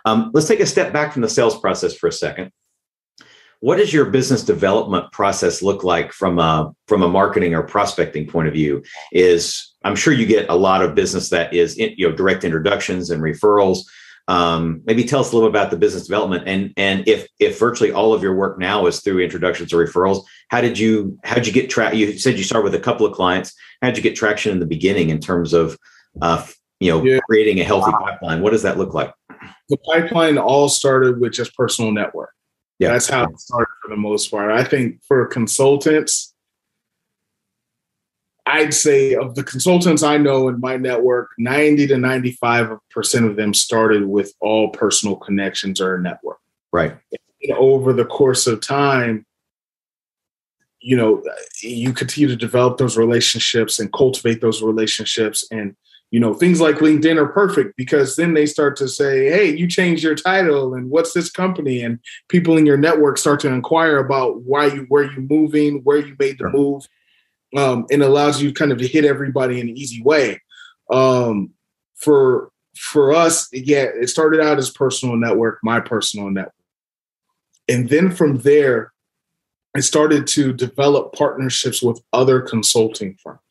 [0.06, 2.52] Um, let's take a step back from the sales process for a second.
[3.62, 8.28] What does your business development process look like from a from a marketing or prospecting
[8.28, 8.84] point of view?
[9.12, 13.10] Is i'm sure you get a lot of business that is you know direct introductions
[13.10, 13.80] and referrals.
[14.28, 17.58] Um, maybe tell us a little bit about the business development and and if if
[17.58, 21.36] virtually all of your work now is through introductions or referrals how did you how
[21.36, 23.54] did you get track you said you started with a couple of clients.
[23.82, 25.78] How did you get traction in the beginning in terms of
[26.22, 26.46] uh,
[26.80, 27.20] you know yeah.
[27.30, 29.14] creating a healthy pipeline what does that look like
[29.70, 32.32] the pipeline all started with just personal network
[32.80, 36.34] yeah that's how it started for the most part i think for consultants
[38.50, 43.54] I'd say of the consultants I know in my network, 90 to 95% of them
[43.54, 46.40] started with all personal connections or a network.
[46.72, 46.96] Right.
[47.44, 49.26] And over the course of time,
[50.82, 51.24] you know,
[51.62, 55.48] you continue to develop those relationships and cultivate those relationships.
[55.52, 55.76] And,
[56.12, 59.68] you know, things like LinkedIn are perfect because then they start to say, hey, you
[59.68, 61.82] changed your title and what's this company?
[61.82, 62.00] And
[62.30, 66.16] people in your network start to inquire about why you, where you moving, where you
[66.18, 66.52] made the sure.
[66.52, 66.88] move
[67.56, 70.42] um, and allows you kind of to hit everybody in an easy way.
[70.92, 71.52] Um,
[71.96, 76.54] for for us, yeah, it started out as personal network, my personal network,
[77.68, 78.94] and then from there,
[79.76, 83.42] I started to develop partnerships with other consulting firms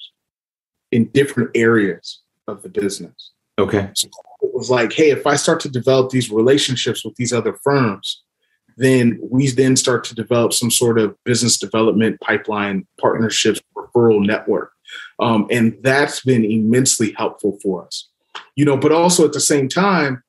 [0.91, 3.33] in different areas of the business.
[3.59, 3.91] Okay.
[3.95, 4.09] So
[4.43, 8.23] it was like, hey, if I start to develop these relationships with these other firms,
[8.77, 14.73] then we then start to develop some sort of business development pipeline partnerships referral network.
[15.19, 18.09] Um, and that's been immensely helpful for us.
[18.55, 20.23] You know but also at the same time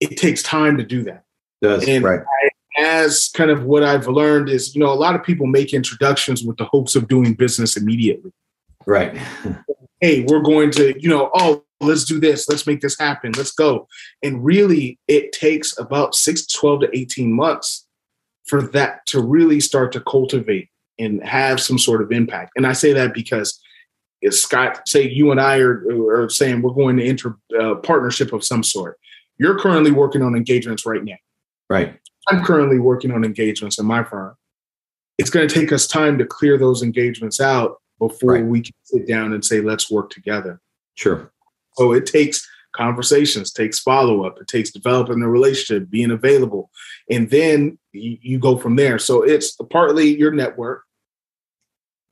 [0.00, 1.24] it takes time to do that.
[1.60, 2.20] Does and right.
[2.20, 2.48] I,
[2.78, 6.42] as kind of what i've learned is you know a lot of people make introductions
[6.42, 8.32] with the hopes of doing business immediately.
[8.86, 9.20] Right
[10.00, 13.52] hey we're going to you know oh let's do this let's make this happen let's
[13.52, 13.86] go
[14.22, 17.86] and really it takes about 6 12 to 18 months
[18.50, 20.68] for that to really start to cultivate
[21.00, 22.52] and have some sort of impact.
[22.56, 23.58] And I say that because
[24.20, 28.32] if Scott, say you and I are, are saying we're going to enter a partnership
[28.34, 28.98] of some sort.
[29.38, 31.16] You're currently working on engagements right now.
[31.70, 31.98] Right.
[32.28, 34.34] I'm currently working on engagements in my firm.
[35.16, 38.44] It's going to take us time to clear those engagements out before right.
[38.44, 40.60] we can sit down and say, let's work together.
[40.94, 41.30] Sure.
[41.74, 46.70] So it takes conversations, takes follow up, it takes developing the relationship, being available,
[47.08, 48.98] and then you, you go from there.
[48.98, 50.82] So it's partly your network,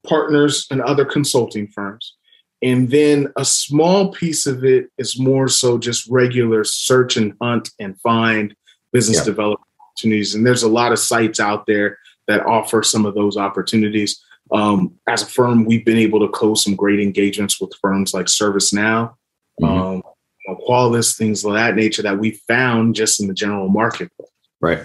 [0.06, 2.14] partners, and other consulting firms.
[2.60, 7.70] And then a small piece of it is more so just regular search and hunt
[7.78, 8.54] and find
[8.92, 9.24] business yeah.
[9.24, 10.34] development opportunities.
[10.34, 14.20] And there's a lot of sites out there that offer some of those opportunities.
[14.52, 18.26] Um, as a firm, we've been able to close some great engagements with firms like
[18.26, 19.14] ServiceNow,
[19.60, 19.64] mm-hmm.
[19.64, 20.02] um,
[20.66, 24.10] Qualys, things of that nature that we found just in the general market.
[24.60, 24.84] Right.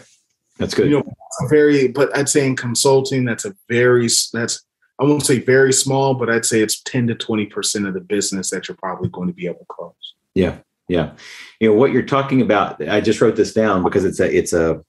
[0.60, 0.90] That's good.
[0.90, 1.14] You know,
[1.50, 4.64] very, but I'd say in consulting, that's a very, that's,
[5.00, 8.50] I won't say very small, but I'd say it's 10 to 20% of the business
[8.52, 10.14] that you're probably going to be able to close.
[10.36, 10.58] Yeah.
[10.88, 11.14] Yeah.
[11.60, 14.54] You know, what you're talking about, I just wrote this down because it's a, it's
[14.54, 14.84] a,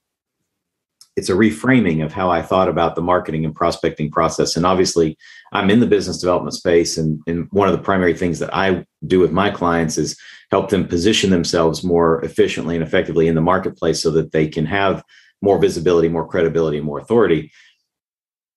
[1.15, 4.57] it's a reframing of how I thought about the marketing and prospecting process.
[4.57, 5.17] And obviously,
[5.53, 8.85] I'm in the business development space, and, and one of the primary things that I
[9.07, 10.19] do with my clients is
[10.51, 14.65] help them position themselves more efficiently and effectively in the marketplace so that they can
[14.65, 15.03] have
[15.41, 17.51] more visibility, more credibility, more authority.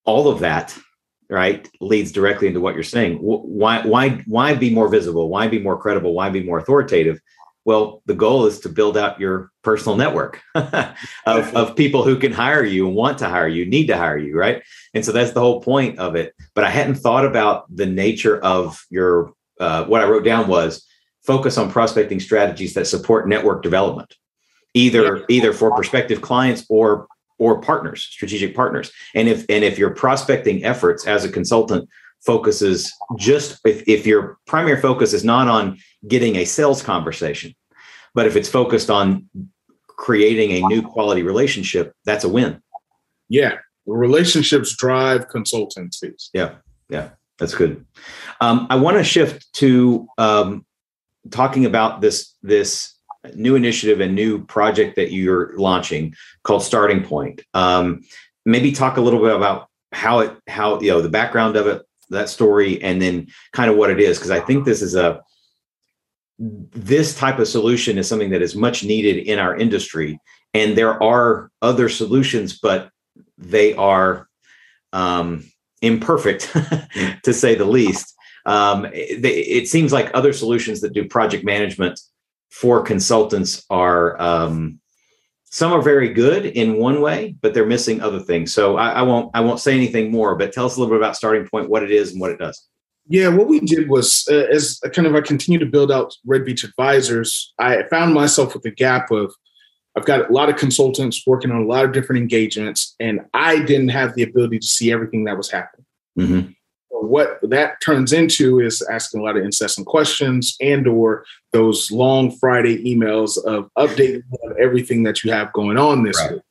[0.05, 0.77] All of that,
[1.31, 3.19] right, leads directly into what you're saying.
[3.19, 5.29] Why, why, why be more visible?
[5.29, 6.15] Why be more credible?
[6.15, 7.21] Why be more authoritative?
[7.65, 10.95] Well, the goal is to build out your personal network of,
[11.27, 14.39] of people who can hire you and want to hire you, need to hire you,
[14.39, 14.63] right?
[14.95, 16.35] And so that's the whole point of it.
[16.55, 20.87] But I hadn't thought about the nature of your, uh, what I wrote down was
[21.29, 24.15] focus on prospecting strategies that support network development,
[24.73, 27.07] either either for prospective clients or
[27.39, 28.91] or partners, strategic partners.
[29.15, 31.89] And if and if your prospecting efforts as a consultant
[32.25, 37.55] focuses just if, if your primary focus is not on getting a sales conversation,
[38.15, 39.29] but if it's focused on
[39.87, 42.63] creating a new quality relationship, that's a win.
[43.29, 43.59] Yeah.
[43.87, 46.29] Relationships drive consultancies.
[46.33, 46.57] Yeah.
[46.89, 47.11] Yeah.
[47.39, 47.85] That's good.
[48.41, 50.67] Um, I want to shift to um,
[51.31, 52.95] talking about this this
[53.35, 57.43] new initiative and new project that you're launching called Starting Point.
[57.55, 58.03] Um,
[58.45, 61.83] maybe talk a little bit about how it how you know the background of it,
[62.11, 65.23] that story, and then kind of what it is because I think this is a
[66.39, 70.21] this type of solution is something that is much needed in our industry,
[70.55, 72.91] and there are other solutions, but
[73.37, 74.29] they are
[74.93, 75.45] um,
[75.83, 76.51] imperfect
[77.25, 78.15] to say the least.
[78.47, 82.01] Um, it, it, seems like other solutions that do project management
[82.51, 84.81] for consultants are um,
[85.51, 88.53] some are very good in one way, but they're missing other things.
[88.53, 91.01] So I, I, won't I won't say anything more, but tell us a little bit
[91.01, 92.67] about Starting Point, what it is, and what it does.
[93.09, 96.45] Yeah, what we did was uh, as kind of I continue to build out Red
[96.45, 97.55] Beach Advisors.
[97.59, 99.35] I found myself with a gap of
[99.97, 103.61] I've got a lot of consultants working on a lot of different engagements, and I
[103.61, 105.87] didn't have the ability to see everything that was happening.
[106.19, 106.51] Mm-hmm
[106.91, 112.31] what that turns into is asking a lot of incessant questions and or those long
[112.39, 116.33] friday emails of updating of everything that you have going on this right.
[116.33, 116.43] week.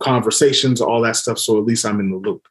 [0.00, 2.46] Conversations all that stuff so at least i'm in the loop.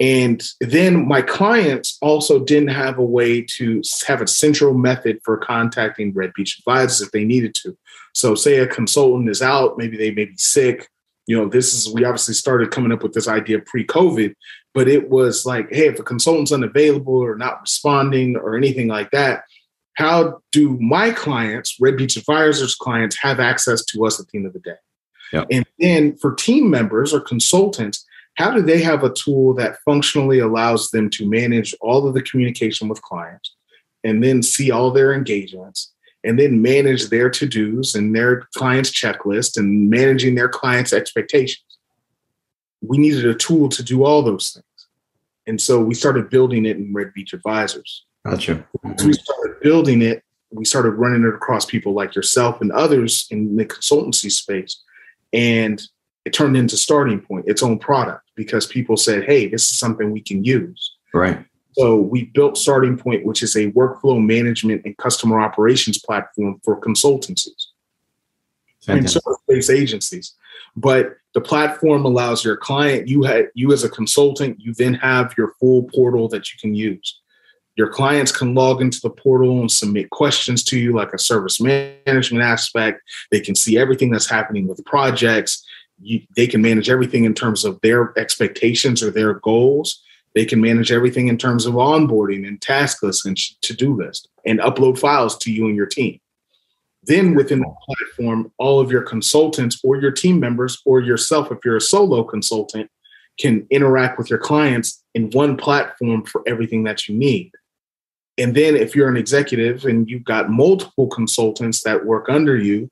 [0.00, 5.38] And then my clients also didn't have a way to have a central method for
[5.38, 7.78] contacting red beach advisors if they needed to.
[8.12, 10.88] So say a consultant is out maybe they may be sick
[11.26, 14.34] you know this is we obviously started coming up with this idea pre-covid
[14.72, 19.10] but it was like hey if a consultant's unavailable or not responding or anything like
[19.10, 19.44] that
[19.94, 24.46] how do my clients red beach advisors clients have access to us at the end
[24.46, 24.76] of the day
[25.32, 25.46] yep.
[25.50, 28.04] and then for team members or consultants
[28.34, 32.22] how do they have a tool that functionally allows them to manage all of the
[32.22, 33.54] communication with clients
[34.02, 35.93] and then see all their engagements
[36.24, 41.78] and then manage their to-dos and their clients checklist and managing their clients expectations.
[42.80, 44.64] We needed a tool to do all those things.
[45.46, 48.06] And so we started building it in red beach advisors.
[48.24, 48.66] Gotcha.
[48.96, 53.26] So we started building it we started running it across people like yourself and others
[53.32, 54.80] in the consultancy space.
[55.32, 55.82] And
[56.24, 60.10] it turned into starting point its own product because people said hey this is something
[60.10, 60.96] we can use.
[61.12, 61.44] Right
[61.76, 66.80] so we built Starting Point, which is a workflow management and customer operations platform for
[66.80, 67.66] consultancies
[68.86, 70.34] and service-based agencies.
[70.76, 75.34] But the platform allows your client, you had you as a consultant, you then have
[75.36, 77.20] your full portal that you can use.
[77.76, 81.60] Your clients can log into the portal and submit questions to you, like a service
[81.60, 83.02] management aspect.
[83.32, 85.64] They can see everything that's happening with projects.
[86.00, 90.00] You, they can manage everything in terms of their expectations or their goals
[90.34, 94.28] they can manage everything in terms of onboarding and task lists and to do list
[94.44, 96.20] and upload files to you and your team.
[97.04, 101.58] Then within the platform, all of your consultants or your team members or yourself, if
[101.64, 102.90] you're a solo consultant,
[103.38, 107.52] can interact with your clients in one platform for everything that you need.
[108.36, 112.90] and then if you're an executive and you've got multiple consultants that work under you,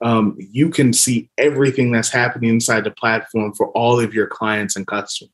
[0.00, 4.76] um, you can see everything that's happening inside the platform for all of your clients
[4.76, 5.32] and customers.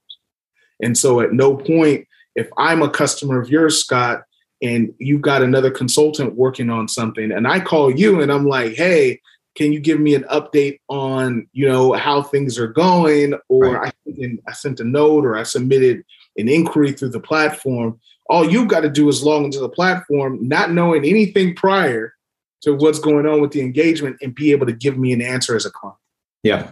[0.82, 4.24] And so at no point, if I'm a customer of yours, Scott,
[4.60, 8.74] and you've got another consultant working on something, and I call you and I'm like,
[8.74, 9.20] hey,
[9.54, 13.34] can you give me an update on you know how things are going?
[13.48, 13.94] Or right.
[14.08, 16.04] I, I sent a note or i submitted
[16.36, 18.00] an inquiry through the platform.
[18.30, 22.14] All you've got to do is log into the platform not knowing anything prior
[22.62, 25.54] to what's going on with the engagement and be able to give me an answer
[25.54, 25.98] as a client.
[26.42, 26.70] Yeah.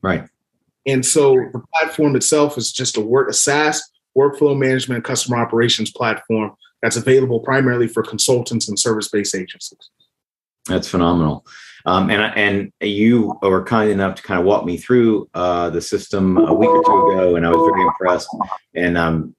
[0.00, 0.26] Right
[0.86, 3.82] and so the platform itself is just a work a saas
[4.16, 6.52] workflow management customer operations platform
[6.82, 9.90] that's available primarily for consultants and service-based agencies
[10.68, 11.44] that's phenomenal
[11.84, 15.80] um, and and you were kind enough to kind of walk me through uh, the
[15.80, 18.28] system a week or two ago, and I was very impressed.
[18.74, 19.34] And um,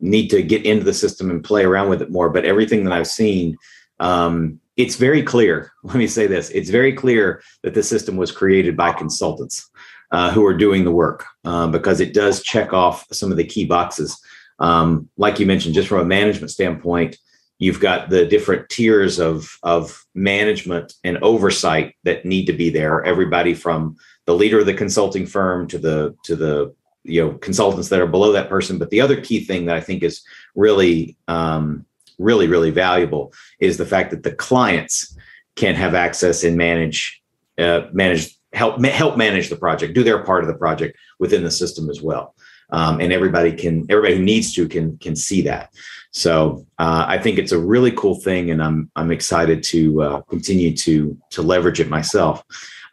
[0.00, 2.30] need to get into the system and play around with it more.
[2.30, 3.56] But everything that I've seen,
[4.00, 5.72] um, it's very clear.
[5.82, 9.68] Let me say this: it's very clear that the system was created by consultants
[10.12, 13.44] uh, who are doing the work uh, because it does check off some of the
[13.44, 14.18] key boxes.
[14.58, 17.16] Um, like you mentioned, just from a management standpoint,
[17.58, 23.04] you've got the different tiers of of management and oversight that need to be there
[23.04, 23.96] everybody from
[24.26, 28.06] the leader of the consulting firm to the to the you know consultants that are
[28.06, 30.22] below that person but the other key thing that i think is
[30.54, 31.84] really um,
[32.18, 35.16] really really valuable is the fact that the clients
[35.54, 37.22] can have access and manage
[37.58, 41.50] uh, manage help help manage the project do their part of the project within the
[41.50, 42.34] system as well
[42.70, 45.70] um, and everybody can everybody who needs to can can see that
[46.16, 50.20] so uh, I think it's a really cool thing, and I'm I'm excited to uh,
[50.22, 52.42] continue to to leverage it myself.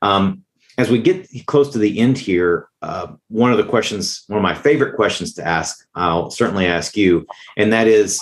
[0.01, 0.43] Um,
[0.77, 4.43] as we get close to the end here, uh, one of the questions, one of
[4.43, 8.21] my favorite questions to ask, I'll certainly ask you, and that is,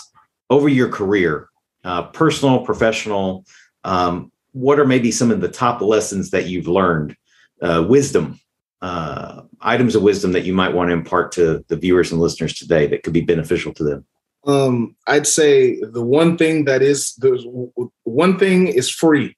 [0.52, 1.50] over your career,
[1.84, 3.46] uh, personal, professional,
[3.84, 7.18] um, what are maybe some of the top lessons that you've learned,
[7.62, 8.40] uh, wisdom,
[8.82, 12.54] uh, items of wisdom that you might want to impart to the viewers and listeners
[12.54, 14.06] today that could be beneficial to them?
[14.48, 17.72] um, I'd say the one thing that is the
[18.04, 19.36] one thing is free,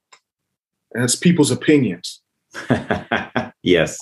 [0.93, 2.21] and it's people's opinions.
[3.63, 3.97] yes.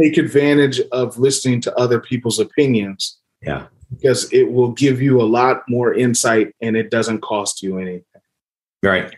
[0.00, 3.18] Take advantage of listening to other people's opinions.
[3.42, 3.66] Yeah.
[3.90, 8.22] Because it will give you a lot more insight and it doesn't cost you anything.
[8.82, 9.14] Right.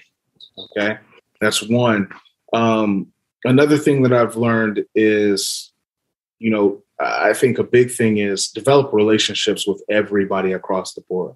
[0.59, 0.99] Okay.
[1.41, 2.09] That's one.
[2.53, 3.13] Um,
[3.47, 5.73] another thing that I've learned is,
[6.39, 11.35] you know, I think a big thing is develop relationships with everybody across the board.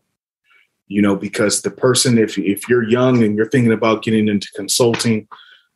[0.89, 4.49] You know, because the person, if if you're young and you're thinking about getting into
[4.57, 5.29] consulting,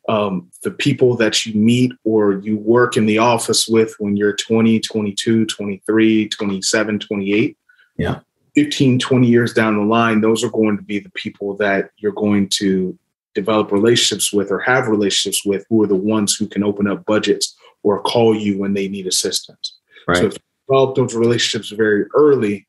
[0.09, 4.35] um, the people that you meet or you work in the office with when you're
[4.35, 7.57] 20, 22, 23, 27, 28,
[7.97, 8.19] yeah,
[8.55, 12.11] 15, 20 years down the line, those are going to be the people that you're
[12.11, 12.97] going to
[13.35, 17.05] develop relationships with or have relationships with who are the ones who can open up
[17.05, 19.77] budgets or call you when they need assistance.
[20.07, 20.17] Right.
[20.17, 22.67] So if you develop those relationships very early,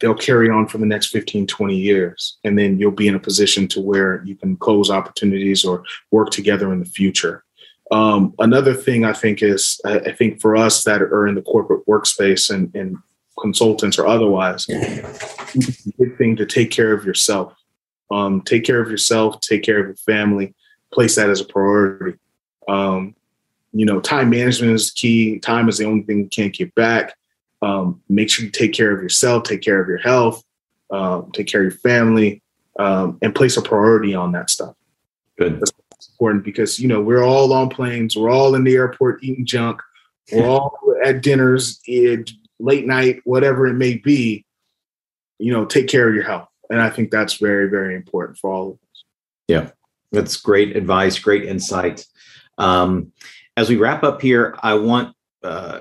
[0.00, 2.38] they'll carry on for the next 15, 20 years.
[2.42, 6.30] And then you'll be in a position to where you can close opportunities or work
[6.30, 7.44] together in the future.
[7.92, 11.86] Um, another thing I think is, I think for us that are in the corporate
[11.86, 12.96] workspace and, and
[13.38, 17.52] consultants or otherwise, it's a good thing to take care of yourself.
[18.10, 20.54] Um, take care of yourself, take care of your family,
[20.92, 22.18] place that as a priority.
[22.68, 23.14] Um,
[23.72, 25.38] you know, time management is key.
[25.38, 27.16] Time is the only thing you can't get back.
[27.62, 30.42] Um, make sure you take care of yourself, take care of your health,
[30.90, 32.42] um, take care of your family,
[32.78, 34.74] um, and place a priority on that stuff.
[35.38, 35.60] Good.
[35.60, 35.72] That's
[36.08, 39.80] important because you know we're all on planes, we're all in the airport eating junk,
[40.32, 44.44] we're all at dinners, late night, whatever it may be.
[45.38, 48.50] You know, take care of your health, and I think that's very, very important for
[48.50, 49.04] all of us.
[49.48, 49.70] Yeah,
[50.12, 52.06] that's great advice, great insight.
[52.58, 53.12] Um,
[53.56, 55.80] as we wrap up here, I want, uh,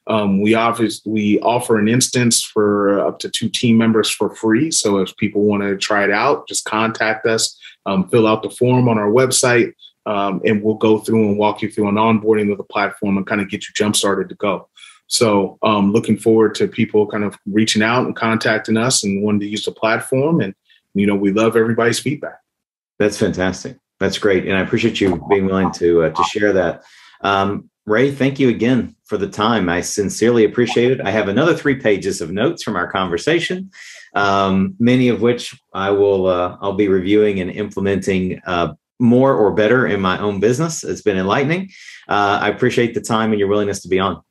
[0.07, 4.69] Um, we obviously we offer an instance for up to two team members for free.
[4.71, 8.49] So if people want to try it out, just contact us, um, fill out the
[8.49, 9.73] form on our website,
[10.05, 13.25] um, and we'll go through and walk you through an onboarding of the platform and
[13.25, 14.69] kind of get you jump started to go.
[15.07, 19.41] So um, looking forward to people kind of reaching out and contacting us and wanting
[19.41, 20.41] to use the platform.
[20.41, 20.55] And,
[20.93, 22.39] you know, we love everybody's feedback.
[22.97, 23.77] That's fantastic.
[23.99, 24.45] That's great.
[24.45, 26.83] And I appreciate you being willing to, uh, to share that.
[27.21, 29.69] Um, Ray, thank you again for the time.
[29.69, 31.01] I sincerely appreciate it.
[31.01, 33.69] I have another three pages of notes from our conversation,
[34.15, 39.53] um, many of which I will uh, I'll be reviewing and implementing uh, more or
[39.53, 40.83] better in my own business.
[40.83, 41.69] It's been enlightening.
[42.07, 44.21] Uh, I appreciate the time and your willingness to be on.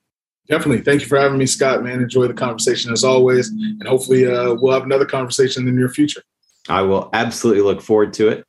[0.49, 0.83] Definitely.
[0.83, 2.03] Thank you for having me, Scott, man.
[2.03, 3.49] Enjoy the conversation as always.
[3.49, 6.23] And hopefully uh, we'll have another conversation in the near future.
[6.69, 8.45] I will absolutely look forward to it.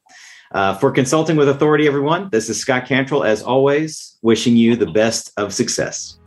[0.52, 4.86] Uh, for Consulting with Authority, everyone, this is Scott Cantrell, as always, wishing you the
[4.86, 6.18] best of success.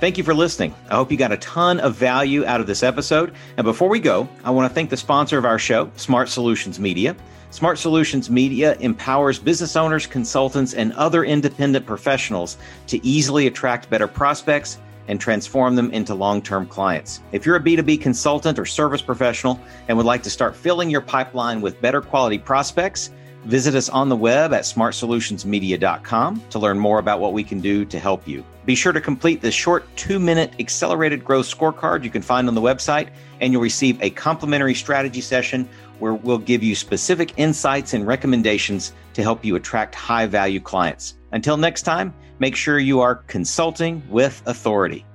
[0.00, 0.74] Thank you for listening.
[0.90, 3.34] I hope you got a ton of value out of this episode.
[3.56, 6.78] And before we go, I want to thank the sponsor of our show, Smart Solutions
[6.78, 7.16] Media.
[7.50, 14.08] Smart Solutions Media empowers business owners, consultants, and other independent professionals to easily attract better
[14.08, 14.78] prospects
[15.08, 17.20] and transform them into long term clients.
[17.32, 21.00] If you're a B2B consultant or service professional and would like to start filling your
[21.00, 23.10] pipeline with better quality prospects,
[23.44, 27.84] visit us on the web at smartsolutionsmedia.com to learn more about what we can do
[27.84, 28.44] to help you.
[28.64, 32.54] Be sure to complete the short two minute accelerated growth scorecard you can find on
[32.54, 35.68] the website, and you'll receive a complimentary strategy session
[36.00, 41.14] where we'll give you specific insights and recommendations to help you attract high value clients.
[41.32, 45.05] Until next time, make sure you are consulting with authority.